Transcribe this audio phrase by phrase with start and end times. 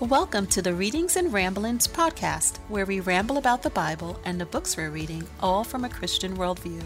[0.00, 4.44] Welcome to the Readings and Ramblings podcast, where we ramble about the Bible and the
[4.44, 6.82] books we're reading, all from a Christian worldview.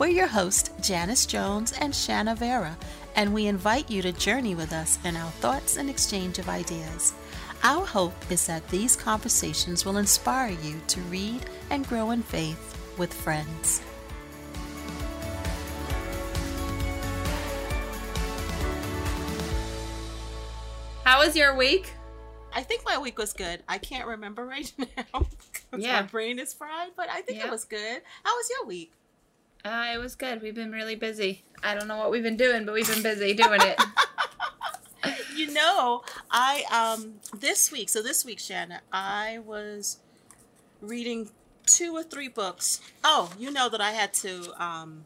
[0.00, 2.76] We're your hosts, Janice Jones and Shanna Vera,
[3.14, 7.12] and we invite you to journey with us in our thoughts and exchange of ideas.
[7.62, 12.76] Our hope is that these conversations will inspire you to read and grow in faith
[12.98, 13.80] with friends.
[21.04, 21.93] How was your week?
[22.54, 23.62] I think my week was good.
[23.68, 24.72] I can't remember right
[25.12, 25.26] now
[25.76, 26.00] Yeah.
[26.00, 27.46] my brain is fried, but I think Yeah.
[27.46, 28.02] it was good.
[28.22, 28.92] How was your week?
[29.64, 30.42] Uh, it was good.
[30.42, 31.42] We've been really busy.
[31.62, 33.80] I don't know what we've been doing, but we've been busy doing it.
[35.36, 39.98] You know, I um this week, so this week, Shanna, I was
[40.80, 41.28] reading
[41.66, 42.80] two or three books.
[43.02, 45.04] Oh, you know that I had to um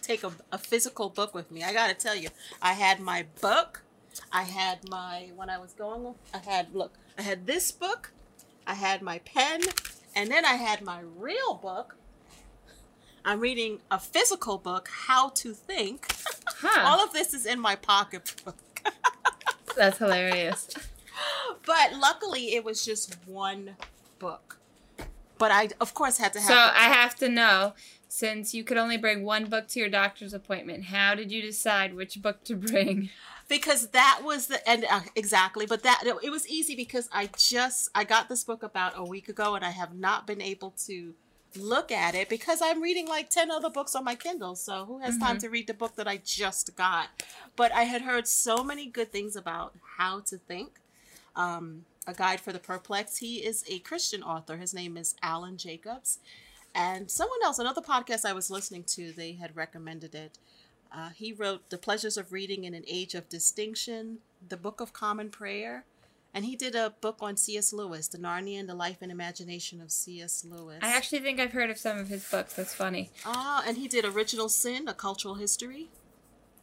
[0.00, 1.62] take a, a physical book with me.
[1.62, 2.30] I got to tell you,
[2.62, 3.82] I had my book.
[4.32, 6.14] I had my when I was going.
[6.34, 6.92] I had look.
[7.18, 8.12] I had this book.
[8.66, 9.62] I had my pen,
[10.14, 11.96] and then I had my real book.
[13.24, 16.06] I'm reading a physical book, How to Think.
[16.46, 16.82] Huh.
[16.86, 18.56] All of this is in my pocketbook.
[19.76, 20.68] That's hilarious.
[21.66, 23.76] But luckily, it was just one
[24.18, 24.58] book.
[25.38, 26.48] But I, of course, had to have.
[26.48, 27.74] So I have to know,
[28.08, 31.94] since you could only bring one book to your doctor's appointment, how did you decide
[31.94, 33.10] which book to bring?
[33.50, 35.66] Because that was the and uh, exactly.
[35.66, 39.28] But that it was easy because I just I got this book about a week
[39.28, 41.12] ago, and I have not been able to
[41.56, 44.54] look at it because I'm reading like 10 other books on my Kindle.
[44.54, 47.08] So who has time to read the book that I just got?
[47.56, 50.78] But I had heard so many good things about how to think.
[51.34, 53.18] Um, a guide for the perplexed.
[53.18, 54.56] He is a Christian author.
[54.58, 56.18] His name is Alan Jacobs.
[56.74, 60.38] And someone else, another podcast I was listening to, they had recommended it.
[60.92, 64.92] Uh, he wrote The Pleasures of Reading in an Age of Distraction, The Book of
[64.92, 65.84] Common Prayer,
[66.34, 67.72] and he did a book on C.S.
[67.72, 70.44] Lewis, The Narnia and the Life and Imagination of C.S.
[70.48, 70.78] Lewis.
[70.82, 72.54] I actually think I've heard of some of his books.
[72.54, 73.10] That's funny.
[73.24, 75.88] Ah, and he did Original Sin, A Cultural History.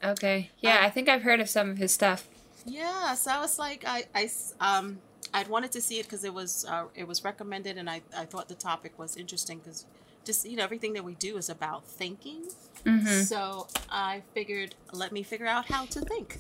[0.03, 0.51] Okay.
[0.59, 2.27] Yeah, I think I've heard of some of his stuff.
[2.65, 4.99] Yeah, so I was like, I, I s- um,
[5.33, 8.25] I'd wanted to see it because it was, uh, it was recommended, and I, I
[8.25, 9.85] thought the topic was interesting because
[10.27, 12.43] just you know everything that we do is about thinking.
[12.85, 13.23] Mm-hmm.
[13.23, 16.37] So I figured, let me figure out how to think,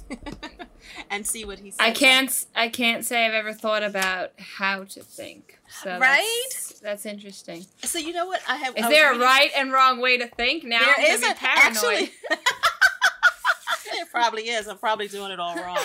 [1.09, 1.79] and see what he says.
[1.79, 2.45] I can't.
[2.55, 5.59] I can't say I've ever thought about how to think.
[5.81, 6.43] So Right?
[6.51, 7.65] That's, that's interesting.
[7.83, 8.77] So you know what I have?
[8.77, 10.63] Is I there a right and wrong way to think?
[10.63, 11.65] Now I'm is a, paranoid.
[11.71, 12.11] actually.
[13.93, 14.67] it probably is.
[14.67, 15.79] I'm probably doing it all wrong.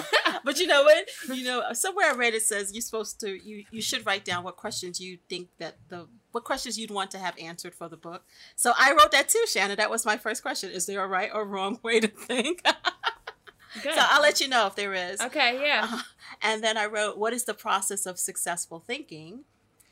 [0.44, 1.08] But you know what?
[1.28, 4.44] You know, somewhere I read it says you're supposed to you you should write down
[4.44, 7.96] what questions you think that the what questions you'd want to have answered for the
[7.96, 8.24] book.
[8.56, 9.76] So I wrote that too, Shannon.
[9.76, 10.70] That was my first question.
[10.70, 12.62] Is there a right or wrong way to think?
[13.82, 13.94] Good.
[13.94, 15.20] so I'll let you know if there is.
[15.20, 15.60] okay.
[15.62, 15.88] Yeah.
[15.90, 16.00] Uh,
[16.42, 19.44] and then I wrote, What is the process of successful thinking?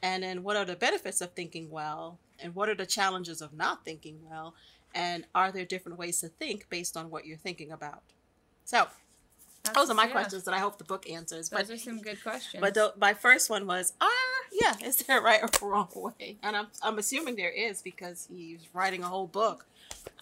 [0.02, 2.18] And then, what are the benefits of thinking well?
[2.38, 4.54] And what are the challenges of not thinking well?
[4.94, 8.02] And are there different ways to think based on what you're thinking about?
[8.64, 8.88] So,
[9.75, 10.12] those are my yeah.
[10.12, 11.48] questions that I hope the book answers.
[11.48, 12.60] But, Those are some good questions.
[12.60, 14.09] but the, my first one was, ah,
[14.53, 16.37] yeah, is there a right or wrong way?
[16.43, 19.66] And I'm, I'm assuming there is because he's writing a whole book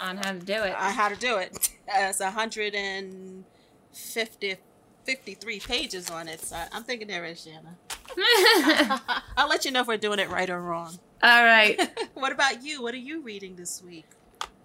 [0.01, 0.75] on how to do it.
[0.75, 1.71] on how to do it.
[1.91, 4.57] It's 150,
[5.05, 6.43] 53 pages on it.
[6.43, 7.79] So I'm thinking there is, Shanna.
[9.39, 10.99] I'll let you know if we're doing it right or wrong.
[11.23, 11.81] All right.
[12.15, 12.83] what about you?
[12.83, 14.05] What are you reading this week?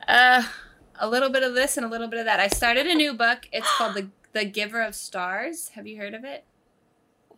[0.05, 0.43] Uh,
[0.99, 2.41] a little bit of this and a little bit of that.
[2.41, 3.47] I started a new book.
[3.53, 5.69] It's called the The Giver of Stars.
[5.69, 6.43] Have you heard of it?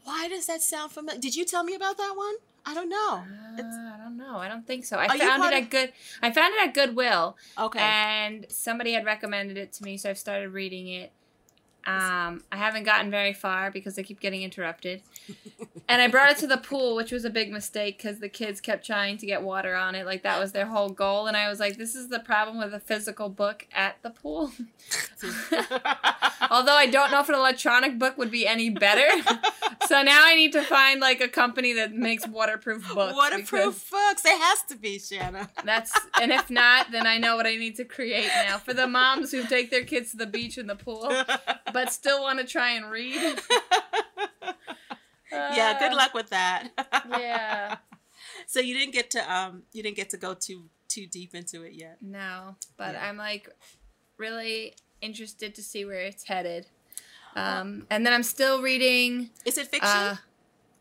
[0.04, 1.20] Why does that sound familiar?
[1.20, 2.36] Did you tell me about that one?
[2.66, 3.24] I don't know.
[3.58, 4.38] Uh, I don't know.
[4.38, 4.98] I don't think so.
[4.98, 5.94] I found it at of- good.
[6.22, 7.80] I found it at Goodwill, okay.
[7.80, 11.12] and somebody had recommended it to me, so I've started reading it.
[11.86, 15.02] Um, I haven't gotten very far because I keep getting interrupted.
[15.88, 18.60] and I brought it to the pool, which was a big mistake because the kids
[18.60, 20.06] kept trying to get water on it.
[20.06, 21.28] Like that was their whole goal.
[21.28, 24.52] And I was like, this is the problem with a physical book at the pool.
[26.50, 29.08] Although I don't know if an electronic book would be any better.
[29.88, 33.16] so now I need to find like a company that makes waterproof books.
[33.16, 34.26] Waterproof books.
[34.26, 35.50] It has to be, Shanna.
[35.64, 38.88] That's and if not, then I know what I need to create now for the
[38.88, 41.12] moms who take their kids to the beach and the pool,
[41.76, 43.14] but still want to try and read.
[45.32, 46.70] yeah, good Uh, luck with that.
[47.10, 47.78] Yeah.
[48.48, 51.64] So you didn't get to um you didn't get to go too too deep into
[51.64, 51.98] it yet.
[52.02, 53.08] No, but Yeah.
[53.08, 53.50] I'm like
[54.18, 56.68] really interested to see where it's headed.
[57.36, 59.30] Um, and then I'm still reading.
[59.46, 59.90] Is it fiction?
[59.90, 60.16] Uh,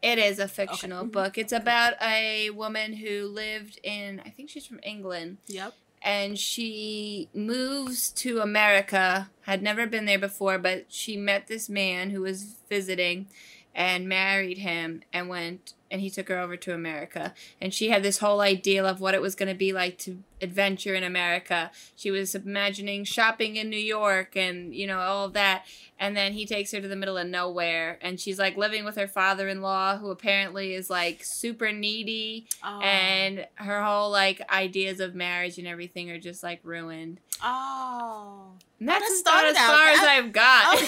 [0.02, 1.12] it is a fictional Mhm.
[1.12, 1.38] book.
[1.38, 5.74] It's about a woman who lived in, I think she's from England, yep.
[6.04, 9.30] And she moves to America.
[9.42, 13.26] Had never been there before, but she met this man who was visiting,
[13.74, 17.32] and married him and went and he took her over to America.
[17.60, 20.24] And she had this whole idea of what it was going to be like to
[20.42, 21.70] adventure in America.
[21.94, 25.64] She was imagining shopping in New York and, you know, all of that.
[25.96, 28.96] And then he takes her to the middle of nowhere and she's like living with
[28.96, 32.48] her father in law, who apparently is like super needy.
[32.64, 32.80] Oh.
[32.80, 37.20] And her whole like ideas of marriage and everything are just like ruined.
[37.40, 38.48] oh.
[38.80, 40.00] And that's that about as out far as.
[40.00, 40.82] I've got.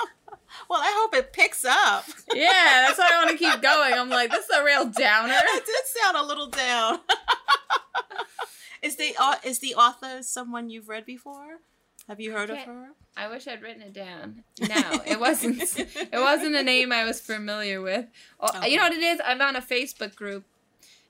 [0.68, 2.04] well, I hope it picks up.
[2.34, 3.92] yeah, that's why I want to keep going.
[3.94, 5.34] I'm like, this is a real downer.
[5.54, 6.98] It did sound a little down.
[8.82, 11.58] is the au- is the author someone you've read before?
[12.08, 12.88] Have you heard of her?
[13.16, 14.44] I wish I'd written it down.
[14.60, 15.62] No, it wasn't.
[15.78, 18.06] it wasn't a name I was familiar with.
[18.40, 18.70] Oh, Okay.
[18.70, 19.20] You know what it is?
[19.24, 20.44] I'm on a Facebook group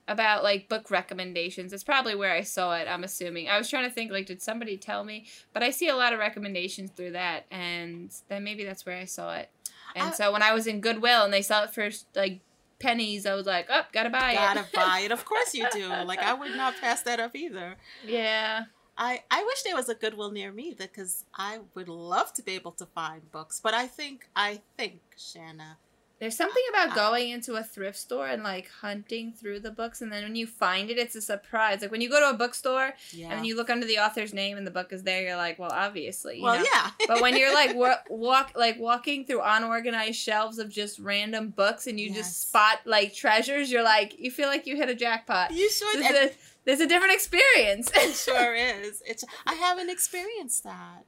[0.06, 1.72] about like book recommendations.
[1.72, 2.86] It's probably where I saw it.
[2.88, 3.48] I'm assuming.
[3.48, 5.26] I was trying to think like, did somebody tell me?
[5.52, 9.04] But I see a lot of recommendations through that, and then maybe that's where I
[9.06, 9.50] saw it.
[9.96, 12.40] And I- so when I was in Goodwill and they sell it for like
[12.80, 14.34] pennies, I was like, oh, gotta buy it.
[14.34, 15.12] Gotta buy it.
[15.12, 15.88] Of course you do.
[15.88, 17.76] Like I would not pass that up either.
[18.06, 18.64] yeah.
[18.96, 22.52] I, I wish there was a Goodwill near me because I would love to be
[22.52, 23.58] able to find books.
[23.60, 25.78] But I think I think Shanna.
[26.20, 30.00] There's something about Uh, going into a thrift store and like hunting through the books,
[30.00, 31.82] and then when you find it, it's a surprise.
[31.82, 33.32] Like when you go to a bookstore Yeah.
[33.32, 35.72] and you look under the author's name and the book is there, you're like, well,
[35.72, 36.36] obviously.
[36.38, 36.64] You well, know?
[36.72, 36.90] yeah.
[37.08, 41.86] But when you're like wa- walk like walking through unorganized shelves of just random books
[41.88, 42.16] and you Yes.
[42.16, 45.50] just spot like treasures, you're like, you feel like you hit a jackpot.
[45.50, 46.00] you should.
[46.00, 46.34] There's a,
[46.64, 47.90] there's a different experience.
[47.94, 49.02] it sure is.
[49.04, 49.24] It's.
[49.46, 51.04] I haven't experienced that.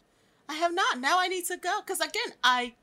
[0.49, 1.00] I have not.
[1.00, 2.75] Now I need to go because again, I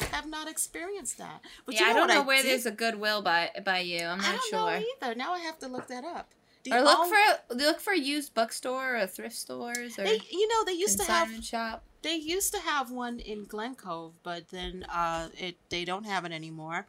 [0.00, 1.40] have not experienced that.
[1.66, 2.50] But yeah, you know I don't know I where did?
[2.50, 4.00] there's a Goodwill by by you.
[4.04, 4.58] I'm I not don't sure.
[4.70, 5.14] know either.
[5.14, 6.30] Now I have to look that up.
[6.64, 7.16] The Or look only-
[7.48, 11.04] for look for used bookstore or thrift stores or They, you know, they used to
[11.04, 11.84] have shop.
[12.02, 16.24] they used to have one in Glen Cove, but then uh, it they don't have
[16.24, 16.86] it anymore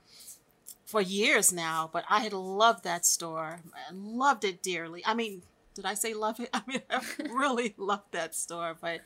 [0.85, 1.89] for years now.
[1.91, 3.59] But I had loved that store.
[3.75, 5.03] I loved it dearly.
[5.05, 5.41] I mean,
[5.73, 6.49] did I say love it?
[6.53, 8.75] I mean, I really loved that store.
[8.79, 9.01] But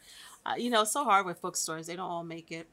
[0.45, 2.67] uh, you know, it's so hard with bookstores; they don't all make it.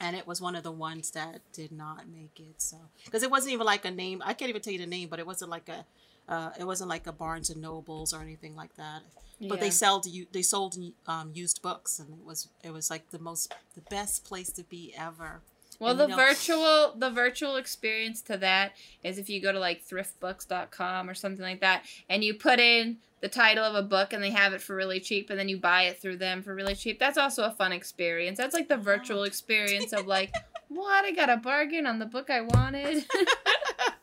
[0.00, 2.60] And it was one of the ones that did not make it.
[2.60, 5.08] So because it wasn't even like a name, I can't even tell you the name,
[5.08, 5.84] but it wasn't like a.
[6.26, 9.02] Uh, it wasn't like a Barnes and Nobles or anything like that
[9.48, 10.76] but they sold you they sold
[11.06, 14.64] um, used books and it was it was like the most the best place to
[14.64, 15.42] be ever
[15.78, 18.72] Well, And, the know- virtual the virtual experience to that
[19.02, 22.98] is if you go to like thriftbooks.com or something like that and you put in
[23.20, 25.56] the title of a book and they have it for really cheap and then you
[25.56, 26.98] buy it through them for really cheap.
[26.98, 28.36] That's also a fun experience.
[28.36, 30.32] That's like the virtual experience of like
[30.68, 33.04] what I got a bargain on the book I wanted.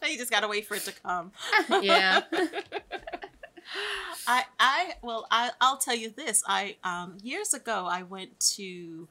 [0.10, 1.32] you just gotta wait for it to come
[1.82, 2.22] yeah.
[4.28, 9.08] i i well i i'll tell you this i um years ago i went to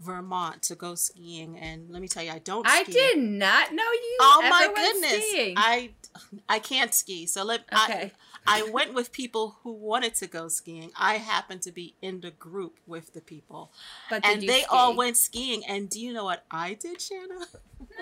[0.00, 2.92] vermont to go skiing and let me tell you i don't I ski.
[2.92, 5.54] did not know you oh my goodness skiing.
[5.56, 5.90] i
[6.48, 8.12] i can't ski so let Okay.
[8.12, 8.12] I,
[8.46, 10.92] I went with people who wanted to go skiing.
[10.96, 13.72] I happened to be in the group with the people.
[14.08, 15.64] but and they all went skiing.
[15.66, 17.46] And do you know what I did, Shanna?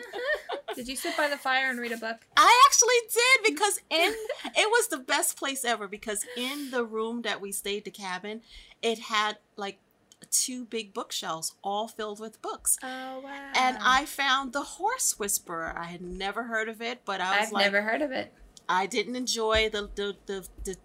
[0.74, 2.26] Did you sit by the fire and read a book?
[2.36, 4.12] I actually did because in
[4.56, 8.40] it was the best place ever because in the room that we stayed, the cabin,
[8.82, 9.78] it had like
[10.24, 12.76] two big bookshelves all filled with books.
[12.82, 13.52] Oh wow.
[13.56, 15.74] And I found the Horse Whisperer.
[15.76, 18.32] I had never heard of it, but I was I've like, never heard of it.
[18.68, 20.76] I didn't enjoy the the, the the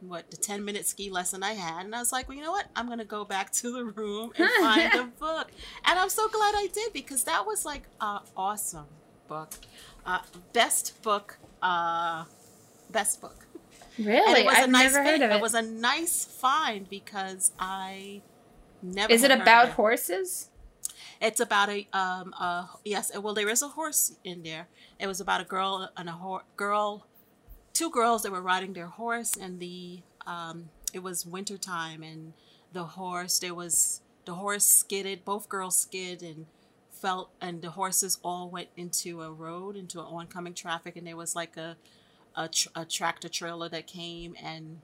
[0.00, 2.52] what the ten minute ski lesson I had, and I was like, well, you know
[2.52, 2.66] what?
[2.76, 5.50] I'm gonna go back to the room and find the book,
[5.84, 8.86] and I'm so glad I did because that was like a awesome
[9.26, 9.54] book,
[10.06, 10.20] uh,
[10.52, 12.24] best book, uh,
[12.90, 13.46] best book.
[13.96, 14.42] And Really?
[14.42, 15.34] it was I've a nice never heard of it.
[15.34, 18.22] It was a nice find because I
[18.82, 19.12] never.
[19.12, 19.72] Is it had heard of about it.
[19.74, 20.50] horses?
[21.20, 24.68] It's about a um uh yes well there is a horse in there.
[24.98, 27.06] It was about a girl and a ho- girl,
[27.72, 32.32] two girls that were riding their horse and the um it was winter time and
[32.72, 36.46] the horse there was the horse skidded both girls skid and
[36.90, 41.34] felt and the horses all went into a road into oncoming traffic and there was
[41.36, 41.76] like a
[42.36, 44.80] a, tr- a tractor trailer that came and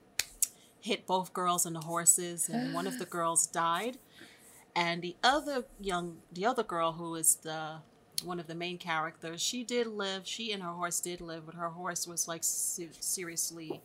[0.84, 3.96] hit both girls and the horses and one of the girls died.
[4.76, 7.76] And the other young the other girl who is the
[8.22, 11.54] one of the main characters she did live she and her horse did live but
[11.56, 13.82] her horse was like se- seriously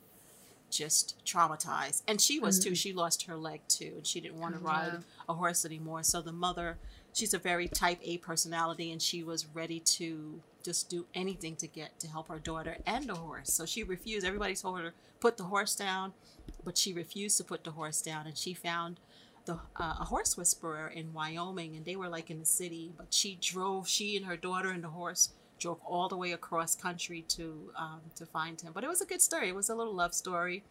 [0.69, 2.03] just traumatized.
[2.07, 2.75] And she was too mm-hmm.
[2.75, 6.03] she lost her leg too and she didn't want to Oh, ride a horse anymore.
[6.03, 6.77] So the mother
[7.13, 11.67] she's a very type a personality and she was ready to just do anything to
[11.67, 13.53] get to help her daughter and the horse.
[13.53, 14.25] So she refused.
[14.25, 16.13] Everybody told her put the horse down
[16.69, 18.99] but she refused to put the horse down and she found
[19.45, 23.11] the uh, a horse whisperer in Wyoming, and they were like in the city, but
[23.11, 23.87] she drove.
[23.87, 28.01] She and her daughter and the horse drove all the way across country to um,
[28.17, 28.71] to find him.
[28.71, 29.49] But it was a good story.
[29.49, 30.63] It was a little love story.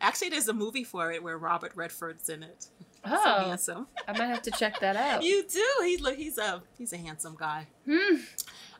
[0.00, 2.68] Actually, there's a movie for it where Robert Redford's in it.
[3.04, 3.86] so Oh, handsome.
[4.08, 5.22] I might have to check that out.
[5.22, 5.68] You do.
[5.82, 5.98] He.
[6.14, 7.66] He's a he's a handsome guy.
[7.86, 8.16] Hmm.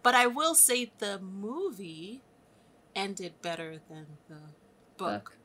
[0.02, 2.22] But I will say the movie
[2.96, 4.38] ended better than the
[4.96, 5.36] book,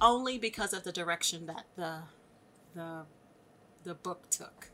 [0.00, 2.00] only because of the direction that the
[2.74, 3.02] the
[3.84, 4.70] the book took.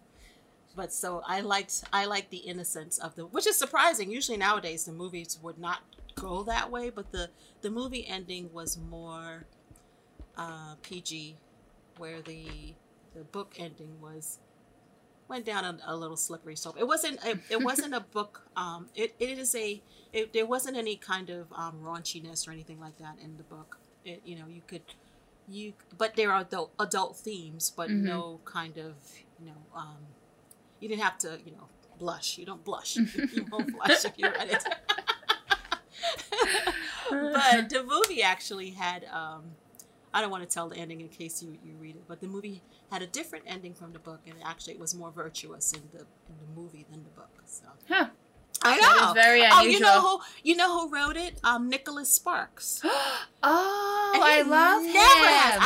[0.74, 4.10] But so I liked I liked the innocence of the which is surprising.
[4.10, 5.80] Usually nowadays the movies would not
[6.14, 9.46] go that way, but the the movie ending was more
[10.36, 11.36] uh, PG,
[11.98, 12.74] where the
[13.14, 14.38] the book ending was
[15.28, 16.76] went down a, a little slippery slope.
[16.78, 18.42] It wasn't it, it wasn't a book.
[18.56, 22.80] Um, it, it is a it, there wasn't any kind of um, raunchiness or anything
[22.80, 23.78] like that in the book.
[24.04, 24.82] It, you know you could
[25.52, 28.02] you but there are adult adult themes, but Mhm.
[28.14, 28.94] no kind of
[29.38, 29.98] you know um,
[30.80, 31.66] you didn't have to you know
[31.98, 32.38] blush.
[32.38, 32.96] You don't blush.
[33.36, 34.64] you won't blush if you read it.
[37.10, 39.42] but the movie actually had um,
[40.14, 42.26] I don't want to tell the ending in case you, you read it, but the
[42.28, 45.82] movie had a different ending from the book, and actually it was more virtuous in
[45.92, 47.30] the in the movie than the book.
[47.46, 48.08] So Huh.
[48.64, 49.08] I know.
[49.08, 51.38] is very oh, you know who you know who wrote it?
[51.42, 52.80] Um, Nicholas Sparks.
[53.42, 54.92] oh, And I love him.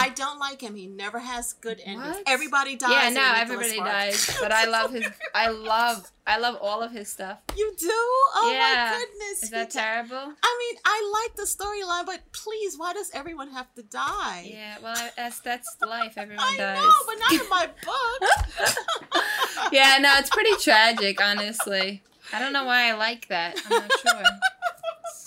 [0.06, 0.74] Has, I don't like him.
[0.76, 2.16] He never has good endings.
[2.16, 2.22] What?
[2.26, 2.90] Everybody dies.
[2.90, 4.26] yeah, no, everybody Sparks.
[4.26, 5.06] dies, but I love his.
[5.34, 7.38] I love, I love all of his stuff.
[7.56, 7.88] You do?
[7.90, 8.90] Oh Yeah.
[8.92, 9.42] my goodness!
[9.44, 10.16] Is that He- terrible?
[10.42, 14.48] I mean, I like the storyline, but please, why does everyone have to die?
[14.52, 16.14] Yeah, well, I- that's that's life.
[16.16, 16.78] Everyone I dies.
[16.78, 18.76] know, but not in my book.
[19.72, 22.02] yeah, no, it's pretty tragic, honestly.
[22.32, 23.56] I don't know why I like that.
[23.66, 24.12] I'm not sure.
[24.14, 24.38] I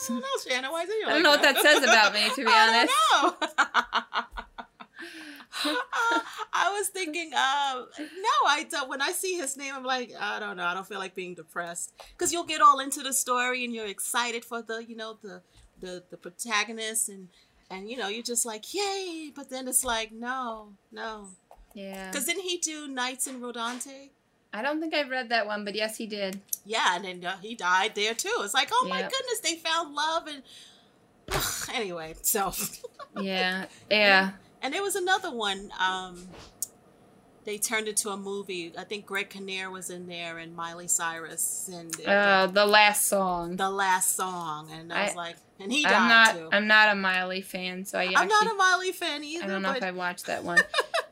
[0.07, 0.71] don't know, Shannon.
[0.71, 2.93] Why do you I don't like know what that says about me, to be honest.
[3.13, 4.45] I don't know.
[6.53, 8.89] I was thinking, uh, no, I don't.
[8.89, 10.63] When I see his name, I'm like, I don't know.
[10.65, 13.87] I don't feel like being depressed because you'll get all into the story and you're
[13.87, 15.41] excited for the, you know, the
[15.81, 17.29] the the protagonist and
[17.71, 19.31] and you know you're just like, yay!
[19.35, 21.29] But then it's like, no, no,
[21.73, 22.09] Yeah.
[22.11, 24.09] because didn't he do Nights in Rodanthe?
[24.51, 26.41] I don't think I've read that one, but yes, he did.
[26.65, 28.33] Yeah, and then uh, he died there too.
[28.39, 30.41] It's like, oh my goodness, they found love and.
[31.73, 32.51] anyway, so
[33.21, 33.65] Yeah.
[33.89, 34.31] Yeah.
[34.61, 35.71] And there was another one.
[35.79, 36.27] Um,
[37.45, 38.73] they turned into a movie.
[38.77, 43.55] I think Greg Kinnear was in there and Miley Cyrus and uh, the last song.
[43.55, 44.69] the last song.
[44.71, 46.35] And I was I- like, and he died I'm not.
[46.35, 46.49] too.
[46.53, 48.15] I'm not a Miley fan, so I actually.
[48.17, 49.43] I'm not a Miley fan either.
[49.43, 50.59] I don't know but if I watched that one.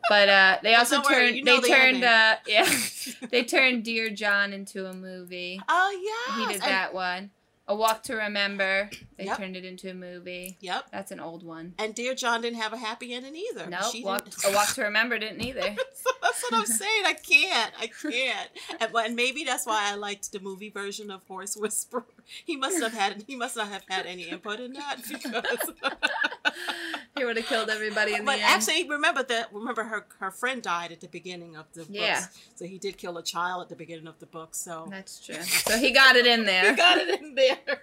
[0.10, 1.36] But uh, they also don't turned.
[1.36, 2.04] you know they the turned.
[2.06, 2.70] Uh, yeah.
[3.30, 5.60] they turned Dear John into a movie.
[5.68, 7.30] oh yeah, He did that one.
[7.70, 8.90] A Walk to Remember.
[9.18, 9.38] They Yep.
[9.38, 10.58] turned it into a movie.
[10.62, 10.86] Yep.
[10.92, 11.74] That's an old one.
[11.78, 13.68] And Dear John didn't have a happy ending either.
[13.68, 15.62] No, walk, A Walk to Remember didn't either.
[15.94, 17.04] so that's what I'm saying.
[17.06, 17.74] I can't.
[17.80, 18.50] I can't.
[18.80, 22.06] And, and maybe that's why I liked the movie version of Horse Whisperer.
[22.46, 23.24] He must have had.
[23.28, 25.72] He must not have had any input in that because.
[27.18, 28.52] he would have killed everybody in but the end.
[28.52, 29.54] actually, remember that.
[29.54, 30.06] Remember her.
[30.20, 31.90] Her friend died at the beginning of the books.
[31.92, 32.26] Yeah.
[32.56, 34.56] So he did kill a child at the beginning of the book.
[34.56, 35.42] So That's true.
[35.42, 36.70] So he got it in there.
[36.72, 37.58] he got it in there.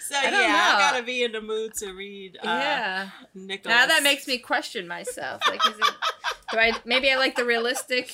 [0.00, 0.38] so I yeah, know.
[0.38, 2.36] I gotta be in the mood to read.
[2.36, 3.08] Uh, yeah.
[3.34, 3.74] Nicholas.
[3.74, 5.40] Now that makes me question myself.
[5.48, 5.94] Like, is it?
[6.52, 6.72] Do I?
[6.84, 8.10] Maybe I like the realistic.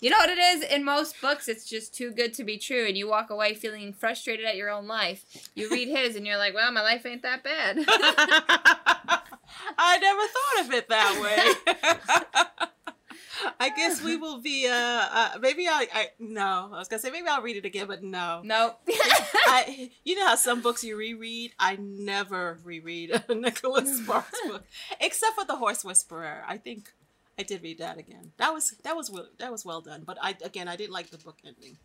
[0.00, 0.62] You know what it is?
[0.62, 3.92] In most books, it's just too good to be true, and you walk away feeling
[3.94, 5.24] frustrated at your own life.
[5.54, 7.78] You read his, and you're like, "Well, my life ain't that bad."
[9.78, 11.76] I never thought of it that way.
[13.60, 14.66] I guess we will be.
[14.66, 15.86] Uh, uh maybe I.
[15.92, 16.70] I no.
[16.72, 18.42] I was gonna say maybe I'll read it again, but no.
[18.44, 18.78] nope.
[18.88, 19.90] I.
[20.04, 21.52] You know how some books you reread.
[21.58, 24.64] I never reread a Nicholas Sparks book,
[25.00, 26.42] except for the Horse Whisperer.
[26.46, 26.92] I think
[27.38, 28.32] I did read that again.
[28.38, 30.02] That was that was well, that was well done.
[30.06, 31.76] But I again I didn't like the book ending.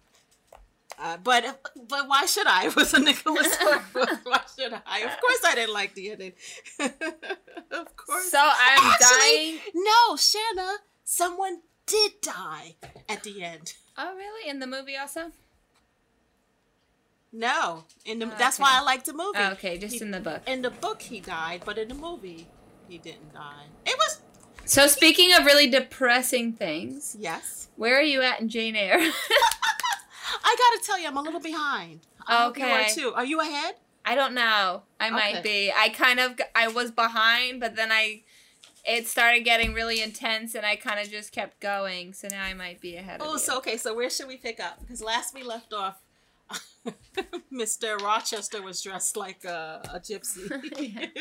[0.99, 1.43] Uh, but
[1.89, 2.65] but why should I?
[2.67, 4.09] It was a Nicholas Sparks book.
[4.25, 4.99] Why should I?
[4.99, 6.33] Of course I didn't like the ending.
[6.79, 8.29] of course.
[8.31, 9.59] so I'm Actually- dying.
[9.73, 12.75] No, Shanna, someone did die
[13.09, 13.73] at the end.
[13.97, 14.49] Oh, really?
[14.49, 15.31] In the movie also?
[17.33, 18.63] No, in the Oh, that's okay.
[18.63, 19.37] why I like the movie.
[19.39, 20.41] Oh, okay, just He- in the book.
[20.45, 22.47] In the book, he died, but in the movie,
[22.89, 23.67] he didn't die.
[23.85, 24.19] It was
[24.71, 27.67] So speaking of really depressing things, yes.
[27.75, 28.99] where are you at in Jane Eyre?
[29.01, 31.99] I gotta tell you, I'm a little behind.
[32.25, 32.93] I hope you are Okay.
[32.93, 33.11] too.
[33.13, 33.75] Are you ahead?
[34.05, 34.83] I don't know.
[34.97, 35.13] I Okay.
[35.13, 35.73] might be.
[35.77, 38.21] I kind of I was behind, but then I
[38.85, 42.13] it started getting really intense and I kind of just kept going.
[42.13, 43.75] So now I might be ahead of Oh, so okay.
[43.75, 44.79] So where should we pick up?
[44.79, 45.97] Because last we left off,
[47.53, 47.99] Mr.
[48.01, 50.49] Rochester was dressed like a, a gypsy.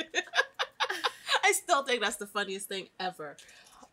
[1.45, 3.37] I still think that's the funniest thing ever.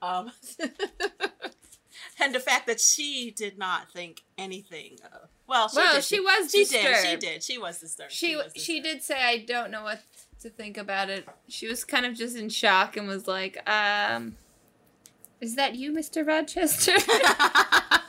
[0.02, 0.32] Um,
[2.20, 5.30] and the fact that she did not think anything of.
[5.48, 6.04] Well, she well, did.
[6.04, 6.84] she was she disturbed.
[6.84, 7.06] did.
[7.06, 7.44] She did.
[7.44, 8.12] She was disturbed.
[8.12, 10.02] She was she did say I don't know what
[10.42, 11.28] to think about it.
[11.48, 14.36] She was kind of just in shock and was like, um,
[15.40, 16.28] "Is that you, Mr.
[16.28, 16.94] Rochester?"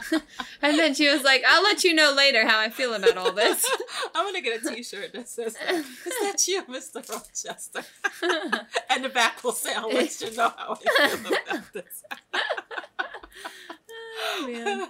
[0.62, 3.32] and then she was like, "I'll let you know later how I feel about all
[3.32, 3.64] this."
[4.14, 5.74] I'm gonna get a T-shirt that says that.
[5.74, 7.08] Is that you, Mr.
[7.08, 7.82] Rochester?
[8.90, 12.04] and the back will say, "I'll let you know how I feel about this."
[14.34, 14.88] Oh, man.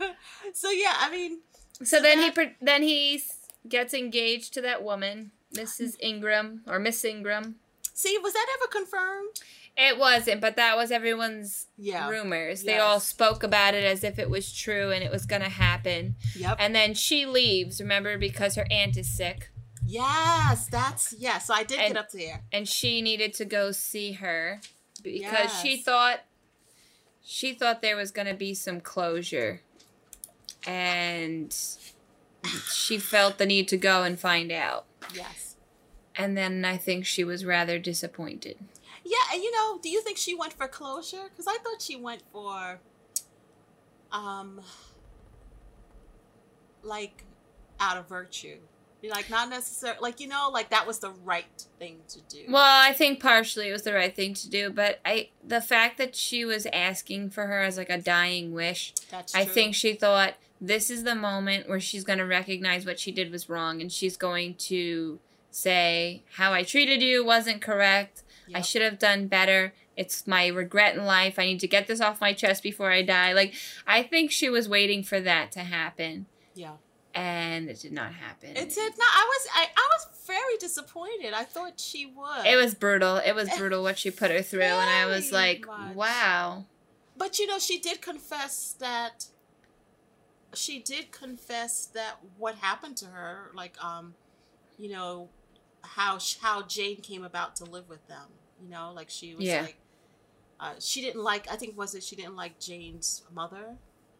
[0.52, 1.40] so yeah, I mean,
[1.78, 3.22] So, So then he pre- then he
[3.68, 5.96] gets engaged to that woman, Mrs.
[6.00, 7.56] Ingram or Miss Ingram.
[7.94, 9.40] see, was that ever confirmed?
[9.76, 12.08] It wasn't, but that was everyone's Yeah.
[12.08, 12.62] rumors.
[12.62, 15.48] They all spoke about it as if it was true and it was going to
[15.48, 16.16] happen.
[16.36, 16.56] Yep.
[16.60, 19.48] And then she leaves, remember, because her aunt is sick
[19.84, 21.38] yes, that's yeah.
[21.38, 22.42] So I did And- get up there.
[22.52, 24.60] and she needed to go see her
[25.02, 26.20] because she thought
[27.24, 29.60] she thought there was going to be some closure.
[30.66, 31.52] And
[32.70, 34.86] she felt the need to go and find out.
[35.14, 35.56] Yes.
[36.14, 38.58] And then I think she was rather disappointed.
[39.04, 41.24] Yeah, and you know, do you think she went for closure?
[41.30, 42.78] Because I thought she went for,
[44.12, 44.60] um,
[46.82, 47.24] like,
[47.80, 48.58] out of virtue.
[49.10, 51.44] Like not necessarily, like you know, like that was the right
[51.78, 52.44] thing to do.
[52.48, 55.98] Well, I think partially it was the right thing to do, but I the fact
[55.98, 59.42] that she was asking for her as like a dying wish, That's true.
[59.42, 63.10] I think she thought this is the moment where she's going to recognize what she
[63.10, 65.18] did was wrong and she's going to
[65.50, 68.22] say how I treated you wasn't correct.
[68.54, 69.74] I should have done better.
[69.96, 71.38] It's my regret in life.
[71.38, 73.32] I need to get this off my chest before I die.
[73.32, 73.54] Like
[73.86, 76.72] I think she was waiting for that to happen Yeah,
[77.14, 78.50] and it did not happen.
[78.56, 79.08] it did not.
[79.14, 81.34] I was, I, I was very disappointed.
[81.34, 82.46] I thought she would.
[82.46, 83.16] It was brutal.
[83.16, 85.94] It was brutal what she put her through, and I was like, much.
[85.94, 86.66] "Wow."
[87.16, 89.26] But you know, she did confess that
[90.54, 94.14] she did confess that what happened to her, like um,
[94.78, 95.28] you know,
[95.82, 98.28] how how Jane came about to live with them.
[98.62, 99.62] You know, like she was Yeah.
[99.62, 99.76] like,
[100.60, 101.50] uh, she didn't like.
[101.50, 103.76] I think was it she didn't like Jane's mother.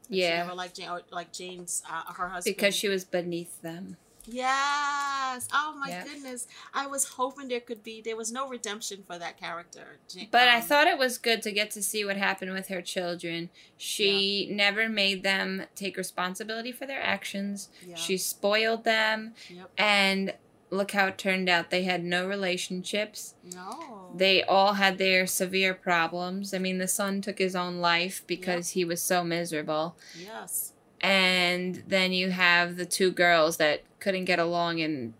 [0.08, 3.62] She Yeah, never liked Jane, or like Jane's uh, her husband because she was beneath
[3.62, 3.96] them.
[4.24, 5.48] Yes.
[5.52, 6.46] Oh my goodness.
[6.72, 8.00] I was hoping there could be.
[8.00, 9.98] There was no redemption for that character.
[10.30, 12.82] But I um, thought it was good to get to see what happened with her
[12.82, 13.50] children.
[13.76, 17.68] She never made them take responsibility for their actions.
[17.86, 17.96] Yeah.
[17.96, 19.70] She spoiled them, Yep.
[19.78, 20.34] and
[20.72, 21.70] look how it turned out.
[21.70, 23.34] They had no relationships.
[23.54, 24.10] No.
[24.16, 26.52] They all had their severe problems.
[26.54, 29.94] I mean, the son took his own life because he was so miserable.
[30.18, 30.72] Yes.
[31.00, 35.14] and then you have the two girls that couldn't get along and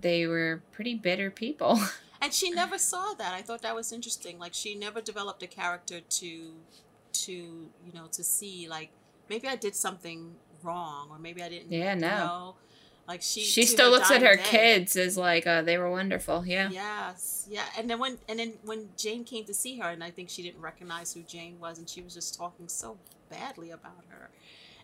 [0.00, 1.78] they were pretty bitter people
[2.22, 3.32] And she never saw that.
[3.34, 4.38] I thought that was interesting.
[4.38, 6.52] Like she never developed a character to
[7.24, 8.90] to, you know, to see like
[9.30, 12.08] maybe I did something wrong or maybe I didn't Yeah, no.
[12.08, 12.54] know.
[13.10, 16.38] Like she she still looks at her day- kids as like uh, they were wonderful
[16.46, 20.02] yeah Yes, yeah, and then when and then when Jane came to see her, and
[20.04, 23.70] I think she didn't recognize who Jane was, and she was just talking so badly
[23.72, 24.30] about her.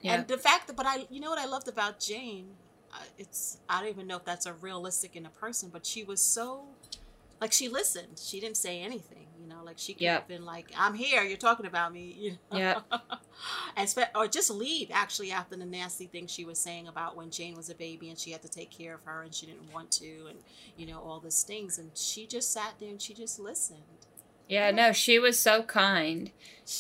[0.03, 0.15] Yeah.
[0.15, 2.47] And the fact that, but I, you know what I loved about Jane,
[2.93, 6.03] uh, it's I don't even know if that's a realistic in a person, but she
[6.03, 6.65] was so,
[7.41, 8.19] like she listened.
[8.23, 10.19] She didn't say anything, you know, like she could Yep.
[10.21, 12.59] have been like, "I'm here, you're talking about me," you know.
[12.59, 12.83] Yep.
[13.77, 17.31] and spe- or just leave actually after the nasty thing she was saying about when
[17.31, 19.73] Jane was a baby and she had to take care of her and she didn't
[19.73, 20.39] want to, and
[20.77, 23.81] you know all these things, and she just sat there and she just listened.
[24.49, 26.31] yeah no she was so kind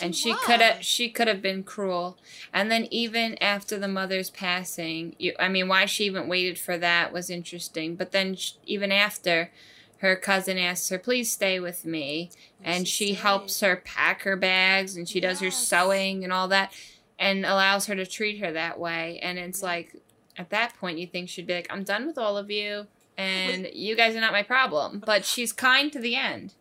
[0.00, 2.16] and she could have she could have been cruel
[2.52, 6.78] and then even after the mother's passing you i mean why she even waited for
[6.78, 9.50] that was interesting but then sh- even after
[9.98, 12.30] her cousin asks her please stay with me.
[12.62, 13.22] And she, stayed.
[13.22, 16.72] helps her pack her bags and she does her sewing and all that
[17.18, 19.18] and allows her to treat her that way.
[19.22, 19.96] And it's like
[20.36, 23.68] at that point you think she'd be like i'm done with all of you and
[23.72, 25.02] you guys are not my problem.
[25.04, 26.54] But she's kind to the end.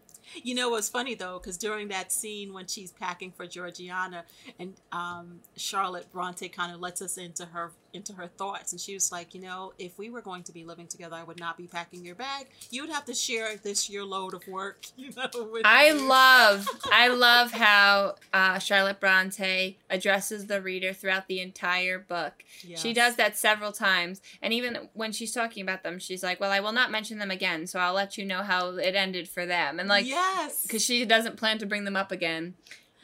[0.43, 4.25] You know what's funny though, because during that scene when she's packing for Georgiana,
[4.59, 8.93] and um, Charlotte Bronte kind of lets us into her into her thoughts, and she
[8.93, 11.57] was like, you know, if we were going to be living together, I would not
[11.57, 12.47] be packing your bag.
[12.69, 14.85] You would have to share this your load of work.
[14.97, 15.27] You know.
[15.51, 21.39] With I me." love, I love how uh, Charlotte Bronte addresses the reader throughout the
[21.41, 22.43] entire book.
[22.75, 26.51] She does that several times, and even when she's talking about them, she's like, "Well,
[26.51, 29.45] I will not mention them again, so I'll let you know how it ended for
[29.45, 32.55] them." And like, yes, because she doesn't plan to bring them up again.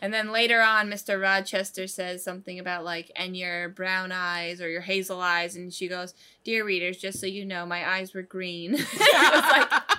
[0.02, 1.22] And then later on, Mr.
[1.22, 5.88] Rochester says something about like, and your brown eyes or your hazel eyes, and she
[5.88, 9.91] goes, "Dear readers, just so you know, my eyes were green." I was like,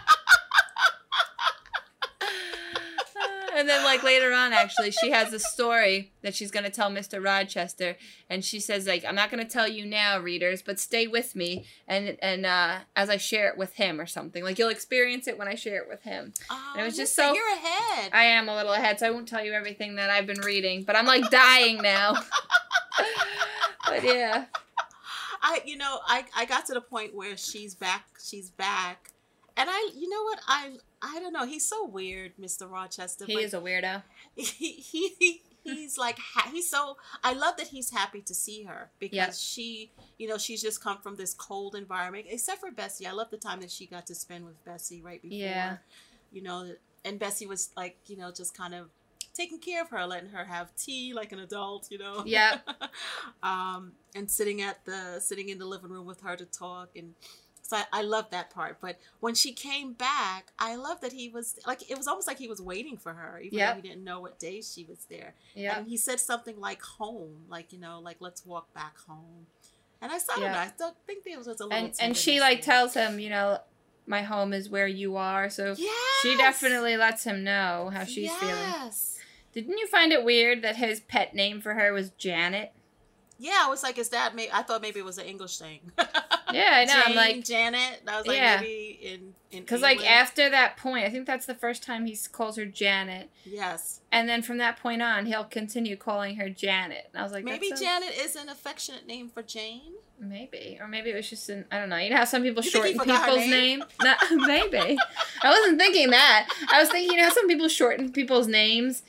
[3.62, 7.24] and then like later on, actually, she has a story that she's gonna tell Mr.
[7.24, 7.96] Rochester,
[8.28, 11.64] and she says like, "I'm not gonna tell you now, readers, but stay with me,
[11.86, 15.38] and and uh, as I share it with him or something, like you'll experience it
[15.38, 18.10] when I share it with him." Oh, it was just so- You're ahead.
[18.12, 20.82] I am a little ahead, so I won't tell you everything that I've been reading,
[20.82, 22.14] but I'm like dying now.
[23.86, 24.46] but yeah,
[25.40, 29.10] I you know I I got to the point where she's back she's back,
[29.56, 30.72] and I you know what I
[31.02, 32.70] I don't know he's so weird Mr.
[32.70, 33.24] Rochester.
[33.26, 34.02] he is a weirdo.
[34.36, 38.90] he, he he's like ha- he's so I love that he's happy to see her
[38.98, 39.30] because Yeah.
[39.32, 43.06] she you know she's just come from this cold environment except for Bessie.
[43.06, 45.38] I love the time that she got to spend with Bessie right before.
[45.38, 45.76] Yeah.
[46.32, 46.72] You know,
[47.04, 48.88] and Bessie was like you know just kind of
[49.34, 52.22] taking care of her, letting her have tea like an adult, you know.
[52.26, 52.58] Yeah.
[53.42, 57.14] um, and sitting at the sitting in the living room with her to talk and
[57.72, 58.78] I, I love that part.
[58.80, 62.38] But when she came back, I love that he was like it was almost like
[62.38, 63.70] he was waiting for her, even Yep.
[63.76, 65.34] though he didn't know what day she was there.
[65.54, 65.78] Yeah.
[65.78, 69.46] And he said something like home, like, you know, like let's walk back home.
[70.00, 70.58] And I saw Yeah.
[70.60, 73.58] I still think there was a little And and she like tells him, you know,
[74.06, 75.48] my home is where you are.
[75.48, 76.18] So Yes!
[76.22, 78.56] she definitely lets him know how she's feeling.
[78.56, 79.18] yes.
[79.52, 82.72] Didn't you find it weird that his pet name for her was Janet?
[83.38, 84.50] Yeah, I was like, is that maybe?
[84.52, 85.92] I thought maybe it was an English thing.
[86.54, 87.02] Yeah, I know.
[87.06, 88.02] I'm like, Janet.
[88.06, 88.60] I was like, Yeah.
[88.60, 92.56] maybe in because like after that point, I think that's the first time he calls
[92.56, 97.10] her Janet, yes, and then from that point on, he'll continue calling her Janet.
[97.12, 99.92] And I was like, maybe that's so- Janet is an affectionate name for Jane.
[100.18, 101.96] Maybe, or maybe it was just an I don't know.
[101.98, 103.82] You know how some people You shorten people's name?
[104.02, 104.18] name?
[104.46, 104.96] Maybe.
[105.42, 106.48] I wasn't thinking that.
[106.72, 109.02] I was thinking, you know, how some people shorten people's names.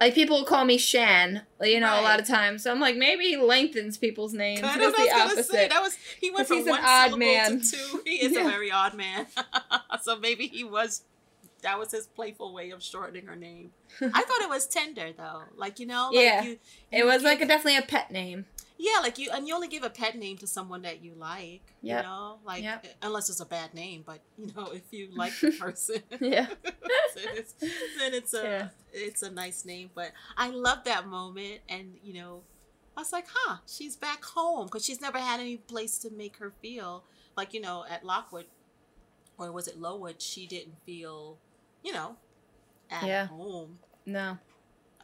[0.00, 2.62] Like people will call me Shan, you know, a lot of times.
[2.62, 4.60] So I'm like, maybe he lengthens people's names.
[4.60, 5.46] Kind of, I the opposite.
[5.46, 7.60] say that was he went from he's an one odd man.
[7.60, 8.02] to two.
[8.04, 8.46] He is Yeah.
[8.46, 9.26] a very odd man.
[10.02, 11.02] so maybe he was.
[11.62, 13.72] That was his playful way of shortening her name.
[14.00, 16.42] I thought it was tender though, like you know, like Yeah.
[16.44, 16.58] you,
[16.92, 18.46] it you was like a, definitely a pet name.
[18.78, 21.62] Yeah, like you, and you only give a pet name to someone that you like,
[21.82, 22.86] you know, like Yep.
[23.02, 26.46] unless it's a bad name, but you know, if you like the person, Yeah.
[27.14, 27.54] then it's
[27.98, 28.68] then it's a Yeah.
[28.92, 29.90] it's a nice name.
[29.94, 32.42] But I love that moment, and you know,
[32.96, 36.36] I was like, huh, she's back home because she's never had any place to make
[36.38, 37.04] her feel
[37.36, 38.46] like you know at Lockwood,
[39.38, 40.20] or was it Lowood?
[40.22, 41.38] She didn't feel,
[41.82, 42.16] you know,
[42.90, 43.26] at Yeah.
[43.26, 43.78] home.
[44.06, 44.38] No.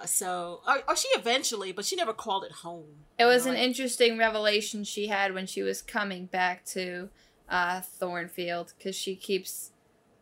[0.07, 3.04] So, or, or she eventually, but she never called it home.
[3.18, 7.11] It was know, an interesting revelation she had when she was coming back to
[7.48, 9.70] uh, Thornfield because she keeps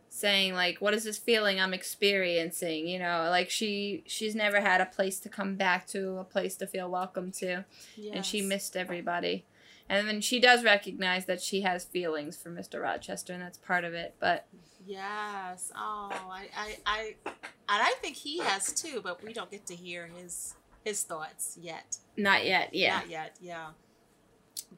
[0.09, 4.81] saying like, "What is this feeling I'm experiencing?" You know, like she she's never had
[4.81, 7.65] a place to come back to, a place to feel welcome to,
[8.13, 9.47] and she missed everybody.
[9.89, 12.81] And then she does recognize that she has feelings for Mr.
[12.81, 14.15] Rochester, and that's part of it.
[14.21, 14.47] But
[14.87, 15.71] Yes.
[15.77, 17.35] Oh, I, I, I, and
[17.69, 21.99] I think he has too, but we don't get to hear his his thoughts yet.
[22.17, 22.75] not yet.
[22.75, 22.97] Yeah.
[22.97, 23.37] Not yet.
[23.41, 23.69] Yeah.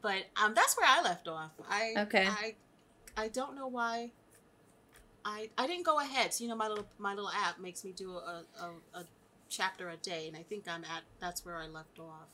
[0.03, 1.53] But um, that's where I left off.
[1.69, 2.27] I Okay.
[2.27, 2.55] I,
[3.17, 4.11] I don't know why.
[5.25, 6.35] I I didn't go ahead.
[6.35, 9.05] So you know, my little my little app makes me do a a, a
[9.49, 12.29] chapter a day, and I think I'm at that's where I left off.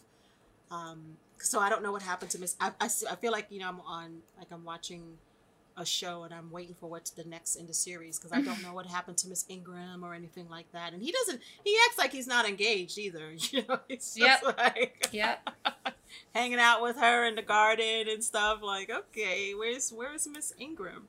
[0.71, 2.57] Um, so I don't know what happened to Miss.
[2.61, 5.19] I I feel like you know I'm on like I'm watching
[5.81, 8.63] a show and I'm waiting for what's the next in the series because I don't
[8.63, 10.93] know what happened to Miss Ingram or anything like that.
[10.93, 11.41] And he doesn't.
[11.65, 13.33] He acts like he's not engaged either.
[13.51, 14.59] You know, it's just Yep.
[14.59, 15.51] like Yep.
[16.35, 18.61] hanging out with her in the garden and stuff.
[18.63, 21.09] Like, okay, where's where's Miss Ingram?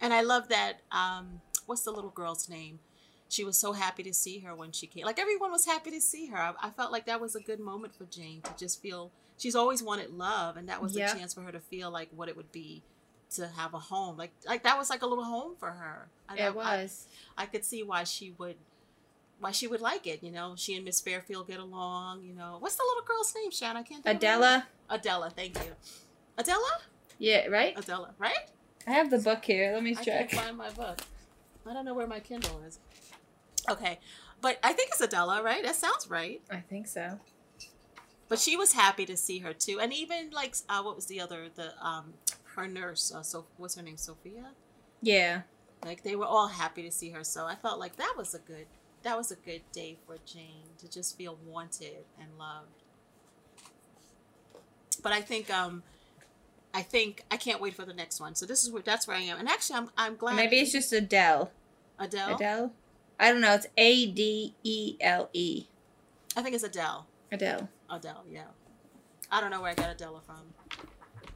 [0.00, 0.80] And I love that.
[0.92, 2.80] Um, what's the little girl's name?
[3.30, 5.04] She was so happy to see her when she came.
[5.04, 6.38] Like everyone was happy to see her.
[6.38, 9.10] I, I felt like that was a good moment for Jane to just feel.
[9.38, 11.12] She's always wanted love, and that was Yeah.
[11.12, 12.82] a chance for her to feel like what it would be
[13.36, 14.16] to have a home.
[14.16, 16.08] Like like that was like a little home for her.
[16.28, 17.06] I- It was.
[17.36, 18.56] I, I could see why she would.
[19.40, 20.54] Why she would like it, you know.
[20.56, 22.56] She and Miss Fairfield get along, you know.
[22.58, 23.76] What's the little girl's name, Shan?
[23.76, 24.02] I can't.
[24.02, 24.38] think of her name.
[24.40, 24.66] Adela.
[24.90, 25.72] Adela, thank you.
[26.36, 26.78] Adela?
[27.18, 27.46] Yeah.
[27.46, 27.78] Right.
[27.78, 28.50] Adela, right?
[28.86, 29.72] I have the book here.
[29.74, 30.30] Let me I check.
[30.30, 30.98] can't find my book.
[31.64, 32.78] I don't know where my Kindle is.
[33.70, 33.98] Okay,
[34.40, 35.62] but I think it's Adela, right?
[35.62, 36.40] That sounds right.
[36.50, 37.20] I think so.
[38.28, 41.20] But she was happy to see her too, and even like, uh, what was the
[41.20, 41.48] other?
[41.54, 42.14] The um,
[42.58, 43.12] her nurse.
[43.14, 43.96] Uh, so what's her name?
[43.96, 44.50] Sophia.
[45.02, 45.42] Yeah.
[45.84, 48.38] Like they were all happy to see her, so I felt like that was a
[48.38, 48.66] good.
[49.04, 52.82] That was a good day for Jane to just feel wanted and loved.
[55.02, 55.84] But I think um,
[56.74, 58.34] I think I can't wait for the next one.
[58.34, 60.34] So this is where that's where I am, and actually I'm I'm glad.
[60.34, 61.52] Maybe it's just Adele.
[61.98, 62.34] Adele.
[62.34, 62.72] Adele?
[63.20, 63.54] I don't know.
[63.54, 65.66] It's A D E L E.
[66.36, 67.06] I think it's Adele.
[67.30, 67.68] Adele.
[67.90, 68.42] Adele, yeah.
[69.30, 70.36] I don't know where I got Adela from.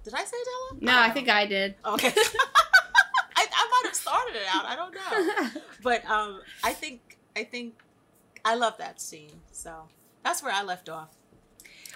[0.05, 0.85] Did I say Adela?
[0.85, 1.75] No, I think I did.
[1.85, 2.09] Okay.
[3.37, 4.65] I, I might have started it out.
[4.65, 5.61] I don't know.
[5.83, 7.75] But um, I think I think
[8.45, 9.41] I love that scene.
[9.51, 9.89] So
[10.25, 11.11] that's where I left off.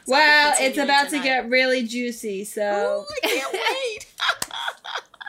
[0.05, 4.07] So well, it's about to get really juicy, so Ooh, I can't wait.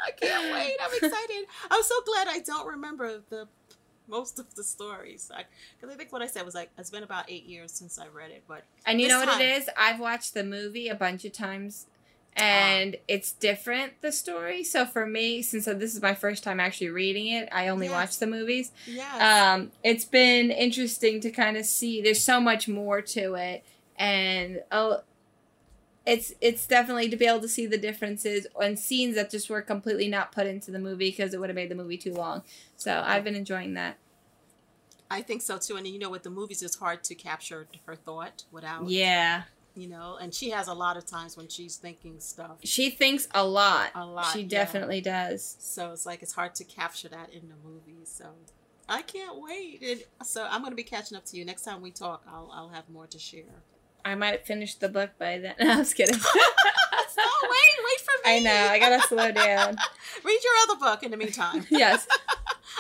[0.08, 0.76] I can't wait.
[0.84, 1.46] I'm excited.
[1.70, 3.48] I'm so glad I don't remember the
[4.08, 5.30] most of the stories.
[5.80, 8.08] Because I, think what I said was like, it's been about eight years since I
[8.08, 8.44] read it.
[8.48, 9.70] But And you know what time- it is?
[9.78, 11.88] I've watched the movie a bunch of times
[12.38, 14.64] and it's different the story.
[14.64, 17.94] So for me, since this is my first time actually reading it, I only Yes.
[17.94, 18.72] watch the movies.
[18.86, 19.22] yes.
[19.22, 23.64] Um it's been interesting to kind of see there's so much more to it
[23.98, 25.02] and oh
[26.06, 29.62] it's it's definitely to be able to see the differences and scenes that just were
[29.62, 32.44] completely not put into the movie because it would have made the movie too long.
[32.78, 33.98] So I've been enjoying that.
[35.12, 35.76] I think so too.
[35.76, 39.44] And you know, with the movies, it's hard to capture her thought without, Yeah.
[39.78, 42.58] You know, and she has a lot of times when she's thinking stuff.
[42.64, 43.92] She thinks a lot.
[43.96, 44.48] A lot, She yeah.
[44.48, 45.56] definitely does.
[45.60, 48.04] So it's like it's hard to capture that in the movie.
[48.06, 48.26] So
[48.90, 49.82] I can't wait.
[49.84, 52.24] And so I'm going to be catching up to you next time we talk.
[52.28, 53.44] I'll I'll have more to share.
[54.04, 55.56] I might have finished the book by then.
[55.60, 56.16] No, I was kidding.
[57.20, 58.36] oh wait, wait for me.
[58.38, 58.68] I know.
[58.72, 59.78] I gotta slow down.
[60.24, 61.66] Read your other book in the meantime.
[61.70, 62.08] Yes.